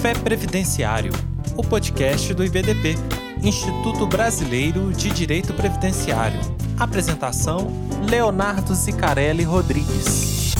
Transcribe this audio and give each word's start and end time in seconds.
Café 0.00 0.14
Previdenciário, 0.18 1.12
o 1.58 1.62
podcast 1.62 2.32
do 2.32 2.42
IBDP, 2.42 2.94
Instituto 3.42 4.06
Brasileiro 4.06 4.90
de 4.94 5.10
Direito 5.10 5.52
Previdenciário. 5.52 6.40
Apresentação: 6.78 7.70
Leonardo 8.08 8.74
Zicarelli 8.74 9.42
Rodrigues. 9.42 10.54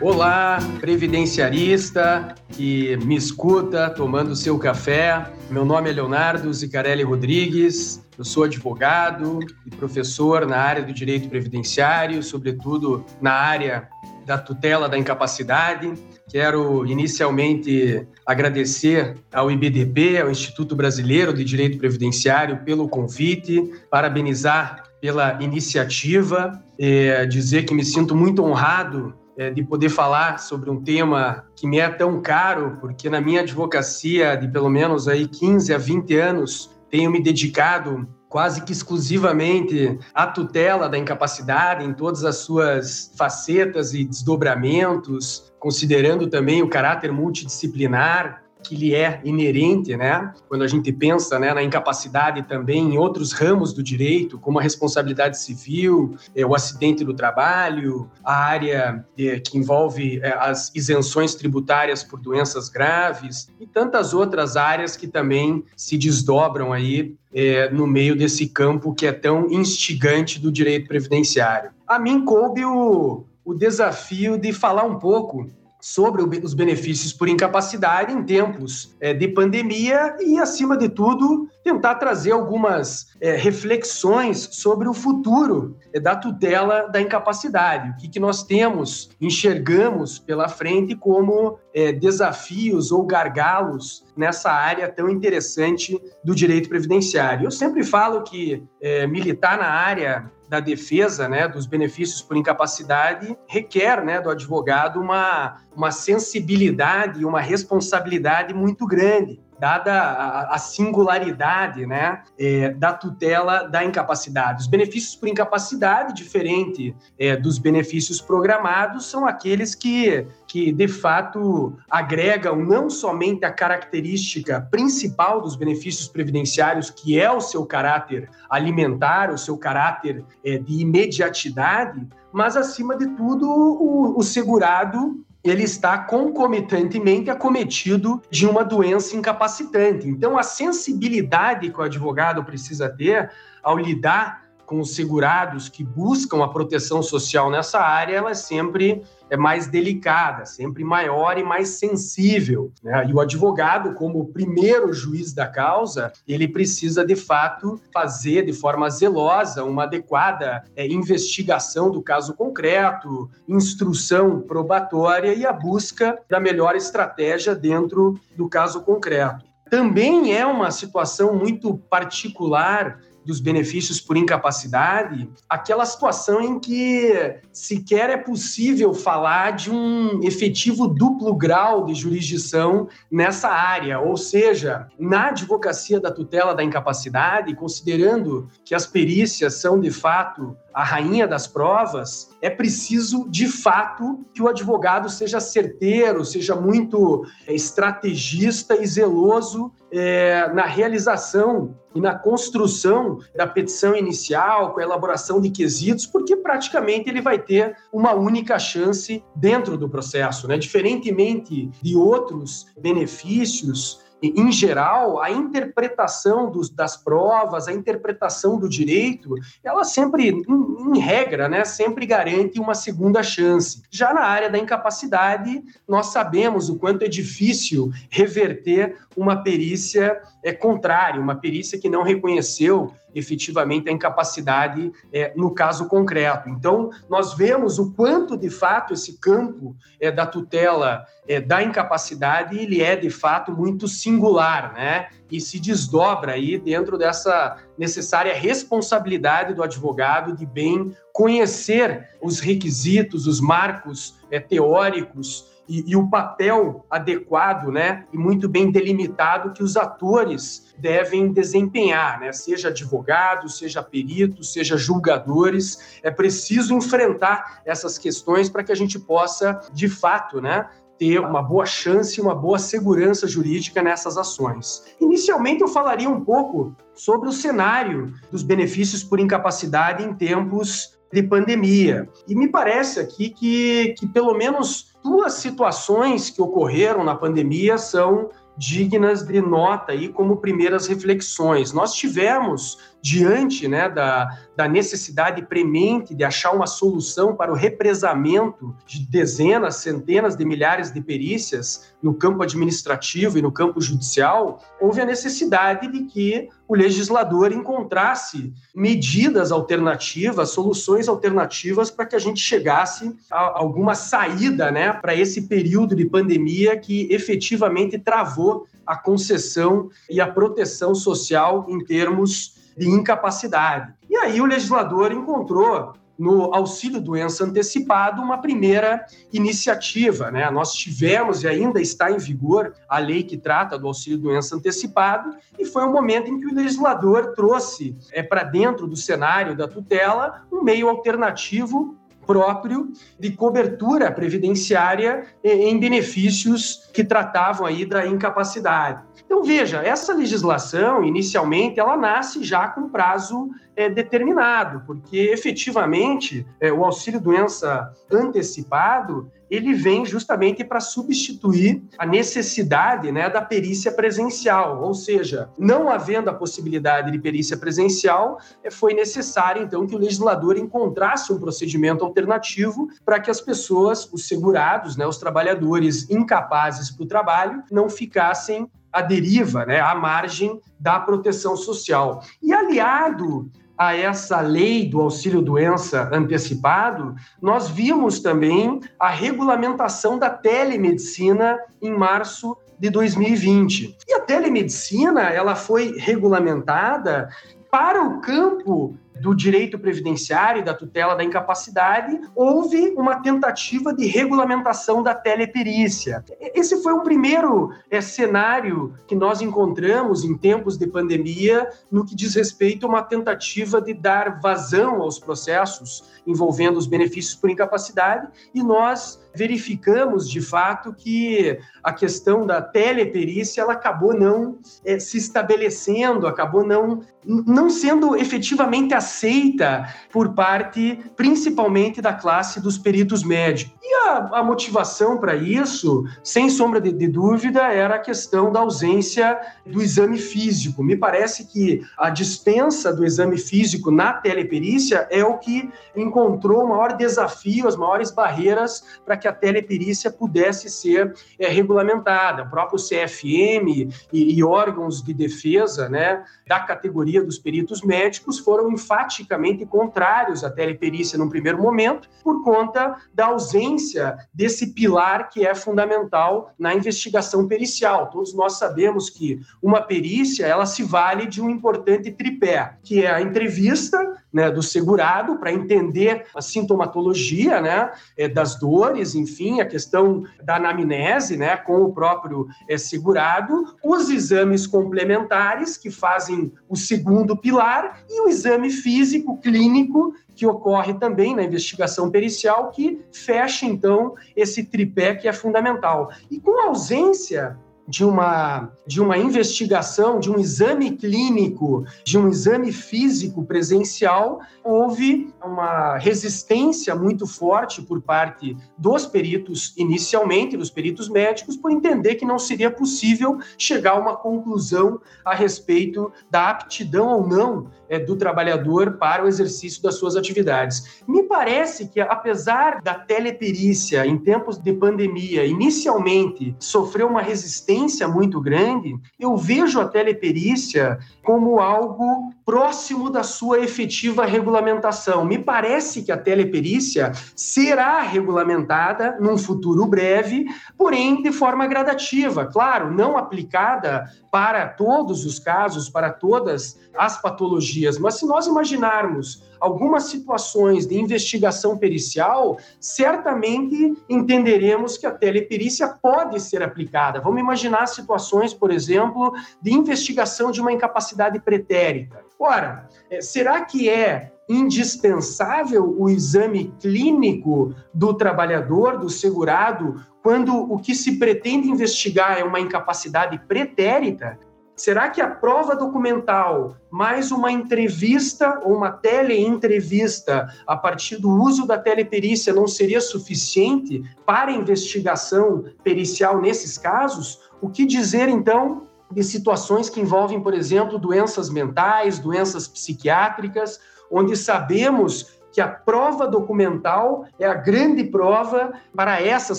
Olá, 0.00 0.58
previdenciarista 0.80 2.34
que 2.48 2.96
me 3.04 3.14
escuta 3.14 3.88
tomando 3.88 4.34
seu 4.34 4.58
café. 4.58 5.35
Meu 5.48 5.64
nome 5.64 5.88
é 5.88 5.92
Leonardo 5.92 6.52
Zicarelli 6.52 7.04
Rodrigues, 7.04 8.02
eu 8.18 8.24
sou 8.24 8.42
advogado 8.42 9.38
e 9.64 9.70
professor 9.70 10.44
na 10.44 10.56
área 10.56 10.82
do 10.82 10.92
direito 10.92 11.28
previdenciário, 11.28 12.20
sobretudo 12.20 13.04
na 13.20 13.30
área 13.30 13.88
da 14.26 14.36
tutela 14.36 14.88
da 14.88 14.98
incapacidade. 14.98 15.92
Quero 16.28 16.84
inicialmente 16.84 18.04
agradecer 18.26 19.14
ao 19.32 19.48
IBDP, 19.48 20.18
ao 20.18 20.30
Instituto 20.30 20.74
Brasileiro 20.74 21.32
de 21.32 21.44
Direito 21.44 21.78
Previdenciário, 21.78 22.64
pelo 22.64 22.88
convite, 22.88 23.62
parabenizar 23.88 24.82
pela 25.00 25.40
iniciativa, 25.40 26.60
é, 26.76 27.24
dizer 27.24 27.62
que 27.62 27.72
me 27.72 27.84
sinto 27.84 28.16
muito 28.16 28.42
honrado 28.42 29.14
é, 29.36 29.50
de 29.50 29.62
poder 29.62 29.88
falar 29.88 30.38
sobre 30.38 30.70
um 30.70 30.82
tema 30.82 31.44
que 31.54 31.66
me 31.66 31.78
é 31.78 31.88
tão 31.88 32.20
caro, 32.20 32.78
porque 32.80 33.10
na 33.10 33.20
minha 33.20 33.42
advocacia 33.42 34.36
de 34.36 34.48
pelo 34.48 34.70
menos 34.70 35.08
aí 35.08 35.28
15 35.28 35.74
a 35.74 35.78
20 35.78 36.16
anos 36.16 36.70
tenho 36.90 37.10
me 37.10 37.22
dedicado 37.22 38.08
quase 38.28 38.62
que 38.62 38.72
exclusivamente 38.72 39.98
à 40.12 40.26
tutela 40.26 40.88
da 40.88 40.98
incapacidade 40.98 41.84
em 41.84 41.92
todas 41.92 42.24
as 42.24 42.36
suas 42.38 43.12
facetas 43.16 43.94
e 43.94 44.04
desdobramentos, 44.04 45.52
considerando 45.58 46.28
também 46.28 46.62
o 46.62 46.68
caráter 46.68 47.12
multidisciplinar 47.12 48.45
que 48.66 48.74
lhe 48.74 48.94
é 48.94 49.20
inerente, 49.24 49.96
né? 49.96 50.32
Quando 50.48 50.62
a 50.62 50.68
gente 50.68 50.92
pensa 50.92 51.38
né, 51.38 51.54
na 51.54 51.62
incapacidade 51.62 52.42
também 52.42 52.94
em 52.94 52.98
outros 52.98 53.32
ramos 53.32 53.72
do 53.72 53.82
direito, 53.82 54.38
como 54.38 54.58
a 54.58 54.62
responsabilidade 54.62 55.38
civil, 55.38 56.16
é, 56.34 56.44
o 56.44 56.54
acidente 56.54 57.04
do 57.04 57.14
trabalho, 57.14 58.10
a 58.24 58.34
área 58.34 59.04
é, 59.18 59.38
que 59.38 59.56
envolve 59.56 60.20
é, 60.20 60.32
as 60.38 60.74
isenções 60.74 61.34
tributárias 61.34 62.02
por 62.02 62.20
doenças 62.20 62.68
graves 62.68 63.48
e 63.60 63.66
tantas 63.66 64.12
outras 64.12 64.56
áreas 64.56 64.96
que 64.96 65.06
também 65.06 65.64
se 65.76 65.96
desdobram 65.96 66.72
aí 66.72 67.14
é, 67.32 67.70
no 67.70 67.86
meio 67.86 68.16
desse 68.16 68.48
campo 68.48 68.94
que 68.94 69.06
é 69.06 69.12
tão 69.12 69.50
instigante 69.50 70.40
do 70.40 70.50
direito 70.50 70.88
previdenciário. 70.88 71.70
A 71.86 71.98
mim 71.98 72.24
coube 72.24 72.64
o, 72.64 73.24
o 73.44 73.54
desafio 73.54 74.36
de 74.36 74.52
falar 74.52 74.82
um 74.82 74.98
pouco 74.98 75.46
sobre 75.86 76.20
os 76.42 76.52
benefícios 76.52 77.12
por 77.12 77.28
incapacidade 77.28 78.12
em 78.12 78.20
tempos 78.24 78.96
é, 79.00 79.14
de 79.14 79.28
pandemia 79.28 80.16
e, 80.18 80.36
acima 80.36 80.76
de 80.76 80.88
tudo, 80.88 81.48
tentar 81.62 81.94
trazer 81.94 82.32
algumas 82.32 83.06
é, 83.20 83.36
reflexões 83.36 84.48
sobre 84.50 84.88
o 84.88 84.92
futuro 84.92 85.76
é, 85.94 86.00
da 86.00 86.16
tutela 86.16 86.88
da 86.88 87.00
incapacidade. 87.00 87.90
O 87.90 87.96
que, 87.98 88.08
que 88.08 88.18
nós 88.18 88.42
temos, 88.42 89.10
enxergamos 89.20 90.18
pela 90.18 90.48
frente 90.48 90.96
como 90.96 91.56
desafios 92.00 92.90
ou 92.90 93.04
gargalos 93.04 94.02
nessa 94.16 94.50
área 94.50 94.88
tão 94.88 95.10
interessante 95.10 96.00
do 96.24 96.34
direito 96.34 96.70
previdenciário. 96.70 97.44
Eu 97.46 97.50
sempre 97.50 97.84
falo 97.84 98.22
que 98.22 98.62
militar 99.10 99.58
na 99.58 99.66
área 99.66 100.32
da 100.48 100.60
defesa 100.60 101.28
né, 101.28 101.48
dos 101.48 101.66
benefícios 101.66 102.22
por 102.22 102.36
incapacidade 102.36 103.36
requer 103.48 104.04
né, 104.04 104.20
do 104.20 104.30
advogado 104.30 105.00
uma, 105.00 105.60
uma 105.74 105.90
sensibilidade 105.90 107.20
e 107.20 107.24
uma 107.24 107.40
responsabilidade 107.40 108.54
muito 108.54 108.86
grande 108.86 109.40
dada 109.58 110.46
a, 110.50 110.58
singularidade 110.58 111.86
né, 111.86 112.22
é, 112.38 112.70
da 112.70 112.92
tutela 112.92 113.64
da 113.64 113.84
incapacidade. 113.84 114.62
Os 114.62 114.66
benefícios 114.66 115.14
por 115.14 115.28
incapacidade, 115.28 116.14
diferente 116.14 116.94
é, 117.18 117.36
dos 117.36 117.58
benefícios 117.58 118.20
programados, 118.20 119.06
são 119.06 119.26
aqueles 119.26 119.74
que, 119.74 120.26
que, 120.46 120.72
de 120.72 120.88
fato, 120.88 121.76
agregam 121.90 122.56
não 122.56 122.90
somente 122.90 123.44
a 123.44 123.52
característica 123.52 124.60
principal 124.70 125.40
dos 125.40 125.56
benefícios 125.56 126.08
previdenciários, 126.08 126.90
que 126.90 127.18
é 127.18 127.30
o 127.30 127.40
seu 127.40 127.64
caráter 127.64 128.28
alimentar, 128.50 129.30
o 129.30 129.38
seu 129.38 129.56
caráter 129.56 130.24
é, 130.44 130.58
de 130.58 130.80
imediatidade, 130.80 132.06
mas, 132.32 132.56
acima 132.56 132.96
de 132.96 133.06
tudo, 133.08 133.48
o, 133.48 134.18
o 134.18 134.22
segurado 134.22 135.24
ele 135.50 135.62
está 135.64 135.98
concomitantemente 135.98 137.30
acometido 137.30 138.22
de 138.30 138.46
uma 138.46 138.64
doença 138.64 139.16
incapacitante. 139.16 140.08
Então, 140.08 140.38
a 140.38 140.42
sensibilidade 140.42 141.70
que 141.70 141.80
o 141.80 141.82
advogado 141.82 142.44
precisa 142.44 142.88
ter 142.88 143.30
ao 143.62 143.76
lidar 143.78 144.45
com 144.66 144.80
os 144.80 144.94
segurados 144.94 145.68
que 145.68 145.84
buscam 145.84 146.42
a 146.42 146.48
proteção 146.48 147.02
social 147.02 147.50
nessa 147.50 147.78
área, 147.78 148.16
ela 148.16 148.30
é 148.30 148.34
sempre 148.34 149.02
é 149.28 149.36
mais 149.36 149.66
delicada, 149.66 150.44
sempre 150.44 150.84
maior 150.84 151.36
e 151.38 151.42
mais 151.42 151.70
sensível. 151.70 152.70
Né? 152.82 153.06
E 153.08 153.12
o 153.12 153.20
advogado, 153.20 153.94
como 153.94 154.26
primeiro 154.26 154.92
juiz 154.92 155.32
da 155.32 155.46
causa, 155.46 156.12
ele 156.28 156.46
precisa 156.46 157.04
de 157.04 157.16
fato 157.16 157.80
fazer 157.92 158.44
de 158.44 158.52
forma 158.52 158.88
zelosa 158.88 159.64
uma 159.64 159.84
adequada 159.84 160.64
é, 160.76 160.86
investigação 160.86 161.90
do 161.90 162.02
caso 162.02 162.34
concreto, 162.34 163.28
instrução 163.48 164.40
probatória 164.40 165.34
e 165.34 165.44
a 165.44 165.52
busca 165.52 166.18
da 166.28 166.38
melhor 166.38 166.76
estratégia 166.76 167.54
dentro 167.54 168.18
do 168.36 168.48
caso 168.48 168.82
concreto. 168.82 169.44
Também 169.68 170.32
é 170.36 170.46
uma 170.46 170.70
situação 170.70 171.34
muito 171.34 171.76
particular 171.76 173.00
dos 173.26 173.40
benefícios 173.40 174.00
por 174.00 174.16
incapacidade, 174.16 175.28
aquela 175.48 175.84
situação 175.84 176.40
em 176.40 176.60
que 176.60 177.40
sequer 177.52 178.08
é 178.08 178.16
possível 178.16 178.94
falar 178.94 179.50
de 179.52 179.70
um 179.70 180.22
efetivo 180.22 180.86
duplo 180.86 181.34
grau 181.34 181.84
de 181.84 181.94
jurisdição 181.94 182.88
nessa 183.10 183.48
área, 183.48 183.98
ou 183.98 184.16
seja, 184.16 184.86
na 184.98 185.28
advocacia 185.28 186.00
da 186.00 186.10
tutela 186.10 186.54
da 186.54 186.62
incapacidade, 186.62 187.54
considerando 187.56 188.48
que 188.64 188.74
as 188.74 188.86
perícias 188.86 189.54
são 189.54 189.80
de 189.80 189.90
fato 189.90 190.56
a 190.76 190.84
rainha 190.84 191.26
das 191.26 191.46
provas, 191.46 192.28
é 192.42 192.50
preciso, 192.50 193.26
de 193.30 193.48
fato, 193.48 194.26
que 194.34 194.42
o 194.42 194.46
advogado 194.46 195.08
seja 195.08 195.40
certeiro, 195.40 196.22
seja 196.22 196.54
muito 196.54 197.24
é, 197.46 197.54
estrategista 197.54 198.76
e 198.76 198.86
zeloso 198.86 199.72
é, 199.90 200.52
na 200.52 200.66
realização 200.66 201.74
e 201.94 202.00
na 202.00 202.14
construção 202.14 203.20
da 203.34 203.46
petição 203.46 203.96
inicial, 203.96 204.74
com 204.74 204.80
a 204.80 204.82
elaboração 204.82 205.40
de 205.40 205.48
quesitos, 205.48 206.04
porque 206.04 206.36
praticamente 206.36 207.08
ele 207.08 207.22
vai 207.22 207.38
ter 207.38 207.74
uma 207.90 208.12
única 208.12 208.58
chance 208.58 209.24
dentro 209.34 209.78
do 209.78 209.88
processo, 209.88 210.46
né? 210.46 210.58
Diferentemente 210.58 211.70
de 211.80 211.96
outros 211.96 212.66
benefícios 212.78 214.04
em 214.22 214.50
geral, 214.50 215.20
a 215.20 215.30
interpretação 215.30 216.50
dos, 216.50 216.70
das 216.70 216.96
provas, 216.96 217.68
a 217.68 217.72
interpretação 217.72 218.58
do 218.58 218.68
direito, 218.68 219.34
ela 219.62 219.84
sempre, 219.84 220.30
em, 220.30 220.42
em, 220.48 220.98
regra, 220.98 221.48
né, 221.48 221.64
sempre 221.64 222.06
garante 222.06 222.58
uma 222.58 222.74
segunda 222.74 223.22
chance. 223.22 223.82
Já 223.90 224.14
na 224.14 224.22
área 224.22 224.48
da 224.48 224.58
incapacidade, 224.58 225.62
nós 225.86 226.06
sabemos 226.06 226.70
o 226.70 226.76
quanto 226.76 227.04
é 227.04 227.08
difícil 227.08 227.90
reverter 228.10 228.96
uma 229.16 229.42
perícia 229.42 230.20
é, 230.42 230.52
contrária, 230.52 231.20
uma 231.20 231.34
perícia 231.34 231.78
que 231.78 231.88
não 231.88 232.02
reconheceu 232.02 232.92
efetivamente 233.14 233.88
a 233.88 233.92
incapacidade 233.92 234.92
é, 235.12 235.32
no 235.36 235.54
caso 235.54 235.86
concreto. 235.86 236.48
Então, 236.48 236.90
nós 237.08 237.34
vemos 237.34 237.78
o 237.78 237.92
quanto, 237.92 238.36
de 238.36 238.50
fato, 238.50 238.92
esse 238.92 239.18
campo 239.18 239.74
é, 240.00 240.10
da 240.10 240.26
tutela 240.26 241.04
é, 241.26 241.40
da 241.40 241.62
incapacidade, 241.62 242.58
ele 242.58 242.82
é, 242.82 242.94
de 242.94 243.10
fato, 243.10 243.52
muito 243.52 243.88
singular, 243.88 244.74
né? 244.74 245.08
E 245.30 245.40
se 245.40 245.58
desdobra 245.58 246.32
aí 246.32 246.56
dentro 246.56 246.96
dessa 246.96 247.56
necessária 247.76 248.34
responsabilidade 248.34 249.54
do 249.54 249.62
advogado 249.62 250.36
de 250.36 250.46
bem 250.46 250.94
conhecer 251.12 252.10
os 252.22 252.38
requisitos, 252.38 253.26
os 253.26 253.40
marcos 253.40 254.16
é, 254.30 254.38
teóricos, 254.38 255.55
e, 255.68 255.84
e, 255.90 255.96
o 255.96 256.08
papel 256.08 256.84
adequado, 256.90 257.70
né, 257.70 258.04
e 258.12 258.18
muito 258.18 258.48
bem 258.48 258.70
delimitado 258.70 259.52
que 259.52 259.62
os 259.62 259.76
atores 259.76 260.74
devem 260.78 261.32
desempenhar, 261.32 262.20
né, 262.20 262.32
seja 262.32 262.68
advogados, 262.68 263.58
seja 263.58 263.82
peritos, 263.82 264.52
seja 264.52 264.76
julgadores, 264.76 266.00
é 266.02 266.10
preciso 266.10 266.74
enfrentar 266.74 267.62
essas 267.64 267.98
questões 267.98 268.48
para 268.48 268.62
que 268.62 268.72
a 268.72 268.76
gente 268.76 268.98
possa, 268.98 269.60
de 269.72 269.88
fato, 269.88 270.40
né, 270.40 270.68
ter 270.98 271.20
uma 271.20 271.42
boa 271.42 271.66
chance, 271.66 272.20
uma 272.20 272.34
boa 272.34 272.58
segurança 272.58 273.26
jurídica 273.26 273.82
nessas 273.82 274.16
ações. 274.16 274.84
Inicialmente, 275.00 275.62
eu 275.62 275.68
falaria 275.68 276.08
um 276.08 276.24
pouco 276.24 276.74
sobre 276.94 277.28
o 277.28 277.32
cenário 277.32 278.14
dos 278.30 278.42
benefícios 278.42 279.04
por 279.04 279.20
incapacidade 279.20 280.02
em 280.02 280.14
tempos 280.14 280.95
de 281.12 281.22
pandemia. 281.22 282.08
E 282.26 282.34
me 282.34 282.48
parece 282.48 283.00
aqui 283.00 283.30
que, 283.30 283.94
que 283.98 284.06
pelo 284.06 284.34
menos 284.34 284.96
duas 285.02 285.34
situações 285.34 286.30
que 286.30 286.42
ocorreram 286.42 287.04
na 287.04 287.14
pandemia 287.14 287.78
são 287.78 288.30
dignas 288.58 289.22
de 289.22 289.40
nota 289.40 289.92
aí 289.92 290.08
como 290.08 290.38
primeiras 290.38 290.86
reflexões. 290.86 291.72
Nós 291.72 291.92
tivemos 291.92 292.78
diante 293.06 293.68
né, 293.68 293.88
da, 293.88 294.36
da 294.56 294.66
necessidade 294.66 295.40
premente 295.42 296.12
de 296.12 296.24
achar 296.24 296.50
uma 296.50 296.66
solução 296.66 297.36
para 297.36 297.52
o 297.52 297.54
represamento 297.54 298.74
de 298.84 298.98
dezenas, 298.98 299.76
centenas 299.76 300.34
de 300.34 300.44
milhares 300.44 300.92
de 300.92 301.00
perícias 301.00 301.94
no 302.02 302.12
campo 302.12 302.42
administrativo 302.42 303.38
e 303.38 303.42
no 303.42 303.52
campo 303.52 303.80
judicial, 303.80 304.60
houve 304.80 305.00
a 305.00 305.06
necessidade 305.06 305.86
de 305.86 306.02
que 306.06 306.48
o 306.66 306.74
legislador 306.74 307.52
encontrasse 307.52 308.52
medidas 308.74 309.52
alternativas, 309.52 310.50
soluções 310.50 311.06
alternativas 311.06 311.92
para 311.92 312.06
que 312.06 312.16
a 312.16 312.18
gente 312.18 312.40
chegasse 312.40 313.14
a 313.30 313.56
alguma 313.56 313.94
saída 313.94 314.72
né, 314.72 314.92
para 314.92 315.14
esse 315.14 315.42
período 315.42 315.94
de 315.94 316.06
pandemia 316.06 316.76
que 316.76 317.06
efetivamente 317.08 318.00
travou 318.00 318.66
a 318.84 318.96
concessão 318.96 319.90
e 320.10 320.20
a 320.20 320.26
proteção 320.26 320.92
social 320.92 321.66
em 321.68 321.84
termos 321.84 322.65
de 322.76 322.88
incapacidade. 322.88 323.94
E 324.08 324.16
aí 324.16 324.40
o 324.40 324.46
legislador 324.46 325.12
encontrou 325.12 325.94
no 326.18 326.54
auxílio 326.54 327.00
doença 327.00 327.44
antecipado 327.44 328.22
uma 328.22 328.38
primeira 328.38 329.04
iniciativa, 329.32 330.30
né? 330.30 330.50
Nós 330.50 330.72
tivemos 330.72 331.42
e 331.42 331.48
ainda 331.48 331.80
está 331.80 332.10
em 332.10 332.18
vigor 332.18 332.72
a 332.88 332.98
lei 332.98 333.22
que 333.22 333.36
trata 333.36 333.78
do 333.78 333.86
auxílio 333.86 334.18
doença 334.18 334.56
antecipado 334.56 335.36
e 335.58 335.64
foi 335.64 335.84
um 335.84 335.92
momento 335.92 336.30
em 336.30 336.40
que 336.40 336.46
o 336.46 336.54
legislador 336.54 337.34
trouxe 337.34 337.96
é, 338.12 338.22
para 338.22 338.44
dentro 338.44 338.86
do 338.86 338.96
cenário 338.96 339.54
da 339.54 339.68
tutela 339.68 340.46
um 340.50 340.62
meio 340.62 340.88
alternativo 340.88 341.96
próprio 342.26 342.92
de 343.20 343.30
cobertura 343.30 344.10
previdenciária 344.10 345.26
em 345.44 345.78
benefícios 345.78 346.90
que 346.92 347.04
tratavam 347.04 347.66
aí 347.66 347.84
da 347.84 348.04
incapacidade. 348.04 349.05
Então 349.26 349.42
veja, 349.42 349.82
essa 349.82 350.14
legislação 350.14 351.04
inicialmente 351.04 351.80
ela 351.80 351.96
nasce 351.96 352.42
já 352.44 352.68
com 352.68 352.88
prazo 352.88 353.50
é, 353.74 353.90
determinado, 353.90 354.84
porque 354.86 355.18
efetivamente 355.18 356.46
é, 356.60 356.72
o 356.72 356.84
auxílio 356.84 357.20
doença 357.20 357.92
antecipado 358.10 359.30
ele 359.50 359.74
vem 359.74 360.04
justamente 360.04 360.64
para 360.64 360.80
substituir 360.80 361.82
a 361.98 362.04
necessidade 362.04 363.12
né, 363.12 363.30
da 363.30 363.40
perícia 363.40 363.92
presencial, 363.92 364.82
ou 364.82 364.92
seja, 364.94 365.48
não 365.56 365.88
havendo 365.88 366.28
a 366.28 366.34
possibilidade 366.34 367.12
de 367.12 367.18
perícia 367.18 367.56
presencial, 367.56 368.40
é, 368.62 368.70
foi 368.70 368.92
necessário 368.94 369.62
então 369.62 369.86
que 369.86 369.94
o 369.94 369.98
legislador 369.98 370.56
encontrasse 370.56 371.32
um 371.32 371.38
procedimento 371.38 372.04
alternativo 372.04 372.88
para 373.04 373.20
que 373.20 373.30
as 373.30 373.40
pessoas, 373.40 374.08
os 374.12 374.26
segurados, 374.26 374.96
né, 374.96 375.06
os 375.06 375.18
trabalhadores 375.18 376.08
incapazes 376.10 376.90
para 376.90 377.04
o 377.04 377.08
trabalho, 377.08 377.62
não 377.70 377.88
ficassem 377.88 378.68
à 378.96 379.02
deriva, 379.02 379.66
né, 379.66 379.78
à 379.78 379.94
margem 379.94 380.58
da 380.80 380.98
proteção 380.98 381.54
social. 381.54 382.22
E 382.42 382.52
aliado 382.52 383.50
a 383.76 383.94
essa 383.94 384.40
lei 384.40 384.88
do 384.88 385.02
auxílio 385.02 385.42
doença 385.42 386.08
antecipado, 386.10 387.14
nós 387.42 387.68
vimos 387.68 388.20
também 388.20 388.80
a 388.98 389.10
regulamentação 389.10 390.18
da 390.18 390.30
telemedicina 390.30 391.58
em 391.82 391.90
março 391.90 392.56
de 392.78 392.88
2020. 392.88 393.98
E 394.08 394.14
a 394.14 394.20
telemedicina, 394.20 395.24
ela 395.24 395.54
foi 395.54 395.94
regulamentada 395.98 397.28
para 397.70 398.02
o 398.02 398.20
campo 398.22 398.96
do 399.20 399.34
direito 399.34 399.78
previdenciário 399.78 400.60
e 400.60 400.64
da 400.64 400.74
tutela 400.74 401.14
da 401.14 401.24
incapacidade, 401.24 402.20
houve 402.34 402.94
uma 402.96 403.22
tentativa 403.22 403.94
de 403.94 404.06
regulamentação 404.06 405.02
da 405.02 405.14
teleperícia. 405.14 406.24
Esse 406.54 406.82
foi 406.82 406.92
um 406.92 407.02
primeiro 407.02 407.70
é, 407.90 408.00
cenário 408.00 408.94
que 409.06 409.14
nós 409.14 409.40
encontramos 409.40 410.24
em 410.24 410.36
tempos 410.36 410.76
de 410.76 410.86
pandemia 410.86 411.68
no 411.90 412.04
que 412.04 412.14
diz 412.14 412.34
respeito 412.34 412.86
a 412.86 412.88
uma 412.88 413.02
tentativa 413.02 413.80
de 413.80 413.94
dar 413.94 414.40
vazão 414.40 415.02
aos 415.02 415.18
processos 415.18 416.04
envolvendo 416.26 416.76
os 416.76 416.86
benefícios 416.86 417.34
por 417.34 417.48
incapacidade 417.48 418.28
e 418.54 418.62
nós 418.62 419.20
verificamos 419.36 420.28
de 420.28 420.40
fato 420.40 420.92
que 420.92 421.58
a 421.82 421.92
questão 421.92 422.46
da 422.46 422.60
teleperícia 422.62 423.60
ela 423.60 423.74
acabou 423.74 424.12
não 424.12 424.58
é, 424.84 424.98
se 424.98 425.18
estabelecendo, 425.18 426.26
acabou 426.26 426.66
não, 426.66 427.02
não 427.24 427.68
sendo 427.68 428.16
efetivamente 428.16 428.94
aceita 428.94 429.86
por 430.10 430.34
parte, 430.34 430.98
principalmente, 431.14 432.00
da 432.00 432.12
classe 432.12 432.60
dos 432.60 432.78
peritos 432.78 433.22
médicos. 433.22 433.76
E 433.82 433.94
a, 434.08 434.38
a 434.38 434.42
motivação 434.42 435.18
para 435.18 435.36
isso, 435.36 436.04
sem 436.24 436.48
sombra 436.48 436.80
de, 436.80 436.92
de 436.92 437.08
dúvida, 437.08 437.62
era 437.72 437.96
a 437.96 438.00
questão 438.00 438.50
da 438.50 438.60
ausência 438.60 439.38
do 439.64 439.82
exame 439.82 440.18
físico. 440.18 440.82
Me 440.82 440.96
parece 440.96 441.46
que 441.46 441.82
a 441.98 442.10
dispensa 442.10 442.92
do 442.92 443.04
exame 443.04 443.36
físico 443.36 443.90
na 443.90 444.12
teleperícia 444.12 445.06
é 445.10 445.24
o 445.24 445.38
que 445.38 445.70
encontrou 445.94 446.64
o 446.64 446.68
maior 446.68 446.96
desafio, 446.96 447.68
as 447.68 447.76
maiores 447.76 448.10
barreiras 448.10 448.84
para 449.04 449.16
que 449.16 449.25
a 449.26 449.32
teleperícia 449.32 450.10
pudesse 450.10 450.68
ser 450.70 451.14
é, 451.38 451.48
regulamentada. 451.48 452.42
O 452.42 452.50
próprio 452.50 452.78
CFM 452.78 453.90
e, 454.12 454.38
e 454.38 454.44
órgãos 454.44 455.02
de 455.02 455.12
defesa 455.12 455.88
né, 455.88 456.24
da 456.46 456.60
categoria 456.60 457.22
dos 457.22 457.38
peritos 457.38 457.82
médicos 457.82 458.38
foram 458.38 458.70
enfaticamente 458.70 459.66
contrários 459.66 460.44
à 460.44 460.50
teleperícia 460.50 461.18
num 461.18 461.28
primeiro 461.28 461.60
momento, 461.60 462.08
por 462.22 462.42
conta 462.42 462.96
da 463.12 463.26
ausência 463.26 464.16
desse 464.32 464.72
pilar 464.72 465.28
que 465.28 465.46
é 465.46 465.54
fundamental 465.54 466.52
na 466.58 466.74
investigação 466.74 467.46
pericial. 467.46 468.10
Todos 468.10 468.34
nós 468.34 468.58
sabemos 468.58 469.10
que 469.10 469.40
uma 469.62 469.80
perícia 469.80 470.46
ela 470.46 470.66
se 470.66 470.82
vale 470.82 471.26
de 471.26 471.40
um 471.40 471.50
importante 471.50 472.10
tripé, 472.10 472.76
que 472.82 473.04
é 473.04 473.10
a 473.10 473.20
entrevista 473.20 474.16
né, 474.36 474.50
do 474.50 474.62
segurado 474.62 475.38
para 475.38 475.50
entender 475.50 476.26
a 476.34 476.42
sintomatologia 476.42 477.58
né, 477.62 477.90
é, 478.18 478.28
das 478.28 478.60
dores, 478.60 479.14
enfim, 479.14 479.62
a 479.62 479.66
questão 479.66 480.24
da 480.44 480.56
anamnese 480.56 481.38
né, 481.38 481.56
com 481.56 481.80
o 481.80 481.92
próprio 481.94 482.46
é, 482.68 482.76
segurado, 482.76 483.74
os 483.82 484.10
exames 484.10 484.66
complementares 484.66 485.78
que 485.78 485.90
fazem 485.90 486.52
o 486.68 486.76
segundo 486.76 487.34
pilar 487.34 488.00
e 488.10 488.20
o 488.20 488.28
exame 488.28 488.68
físico 488.68 489.38
clínico 489.38 490.14
que 490.34 490.46
ocorre 490.46 490.92
também 490.92 491.34
na 491.34 491.42
investigação 491.42 492.10
pericial, 492.10 492.70
que 492.70 493.00
fecha, 493.10 493.64
então, 493.64 494.16
esse 494.36 494.64
tripé 494.64 495.14
que 495.14 495.26
é 495.26 495.32
fundamental. 495.32 496.10
E 496.30 496.38
com 496.38 496.68
ausência 496.68 497.56
de 497.88 498.04
uma, 498.04 498.72
de 498.86 499.00
uma 499.00 499.16
investigação, 499.16 500.18
de 500.18 500.30
um 500.30 500.38
exame 500.38 500.92
clínico, 500.96 501.84
de 502.04 502.18
um 502.18 502.28
exame 502.28 502.72
físico 502.72 503.44
presencial, 503.44 504.40
houve 504.64 505.32
uma 505.46 505.96
resistência 505.96 506.94
muito 506.94 507.26
forte 507.26 507.80
por 507.82 508.02
parte 508.02 508.56
dos 508.76 509.06
peritos, 509.06 509.74
inicialmente, 509.76 510.56
dos 510.56 510.70
peritos 510.70 511.08
médicos, 511.08 511.56
por 511.56 511.70
entender 511.70 512.16
que 512.16 512.24
não 512.24 512.38
seria 512.38 512.70
possível 512.70 513.38
chegar 513.56 513.92
a 513.92 514.00
uma 514.00 514.16
conclusão 514.16 515.00
a 515.24 515.34
respeito 515.34 516.12
da 516.30 516.50
aptidão 516.50 517.08
ou 517.08 517.26
não 517.26 517.70
é, 517.88 517.98
do 517.98 518.16
trabalhador 518.16 518.96
para 518.98 519.24
o 519.24 519.28
exercício 519.28 519.82
das 519.82 519.96
suas 519.96 520.16
atividades. 520.16 521.02
Me 521.06 521.22
parece 521.22 521.88
que, 521.88 522.00
apesar 522.00 522.82
da 522.82 522.94
teleperícia, 522.94 524.06
em 524.06 524.18
tempos 524.18 524.58
de 524.58 524.72
pandemia, 524.72 525.44
inicialmente 525.44 526.54
sofreu 526.58 527.06
uma 527.08 527.22
resistência 527.22 528.08
muito 528.08 528.40
grande, 528.40 528.96
eu 529.18 529.36
vejo 529.36 529.80
a 529.80 529.88
teleperícia 529.88 530.98
como 531.22 531.60
algo 531.60 532.32
próximo 532.46 533.10
da 533.10 533.24
sua 533.24 533.58
efetiva 533.58 534.24
regulamentação. 534.24 535.24
Me 535.24 535.36
parece 535.36 536.04
que 536.04 536.12
a 536.12 536.16
teleperícia 536.16 537.10
será 537.34 538.00
regulamentada 538.02 539.16
num 539.18 539.36
futuro 539.36 539.84
breve, 539.84 540.46
porém 540.78 541.20
de 541.20 541.32
forma 541.32 541.66
gradativa, 541.66 542.46
claro, 542.46 542.94
não 542.94 543.16
aplicada 543.16 544.04
para 544.30 544.68
todos 544.68 545.24
os 545.24 545.40
casos, 545.40 545.88
para 545.88 546.10
todas 546.10 546.78
as 546.96 547.20
patologias, 547.20 547.98
mas 547.98 548.14
se 548.14 548.26
nós 548.26 548.46
imaginarmos 548.46 549.42
algumas 549.60 550.04
situações 550.04 550.86
de 550.86 550.98
investigação 550.98 551.76
pericial, 551.76 552.58
certamente 552.78 553.94
entenderemos 554.08 554.96
que 554.96 555.06
a 555.06 555.10
teleperícia 555.10 555.88
pode 555.88 556.40
ser 556.40 556.62
aplicada. 556.62 557.20
Vamos 557.20 557.40
imaginar 557.40 557.86
situações, 557.86 558.52
por 558.52 558.70
exemplo, 558.70 559.32
de 559.60 559.72
investigação 559.72 560.50
de 560.50 560.60
uma 560.60 560.72
incapacidade 560.72 561.40
pretérita. 561.40 562.24
Ora, 562.38 562.88
eh, 563.10 563.20
será 563.20 563.64
que 563.64 563.88
é 563.88 564.32
indispensável 564.48 565.94
o 565.98 566.08
exame 566.08 566.72
clínico 566.80 567.74
do 567.92 568.14
trabalhador, 568.14 568.98
do 568.98 569.10
segurado, 569.10 570.00
quando 570.22 570.54
o 570.54 570.78
que 570.78 570.94
se 570.94 571.18
pretende 571.18 571.68
investigar 571.68 572.38
é 572.38 572.44
uma 572.44 572.60
incapacidade 572.60 573.38
pretérita? 573.46 574.38
Será 574.76 575.08
que 575.08 575.22
a 575.22 575.30
prova 575.30 575.74
documental, 575.74 576.76
mais 576.90 577.32
uma 577.32 577.50
entrevista 577.50 578.60
ou 578.62 578.76
uma 578.76 578.90
teleentrevista 578.90 580.52
a 580.66 580.76
partir 580.76 581.16
do 581.16 581.30
uso 581.30 581.66
da 581.66 581.78
teleperícia 581.78 582.52
não 582.52 582.66
seria 582.68 583.00
suficiente 583.00 584.02
para 584.26 584.52
investigação 584.52 585.64
pericial 585.82 586.42
nesses 586.42 586.76
casos? 586.76 587.40
O 587.62 587.70
que 587.70 587.86
dizer 587.86 588.28
então 588.28 588.82
de 589.10 589.22
situações 589.22 589.88
que 589.88 590.00
envolvem, 590.00 590.40
por 590.40 590.54
exemplo, 590.54 590.98
doenças 590.98 591.48
mentais, 591.50 592.18
doenças 592.18 592.66
psiquiátricas, 592.66 593.80
onde 594.10 594.36
sabemos 594.36 595.36
que 595.56 595.60
a 595.62 595.68
prova 595.68 596.28
documental 596.28 597.24
é 597.38 597.46
a 597.46 597.54
grande 597.54 598.04
prova 598.04 598.74
para 598.94 599.22
essas 599.22 599.58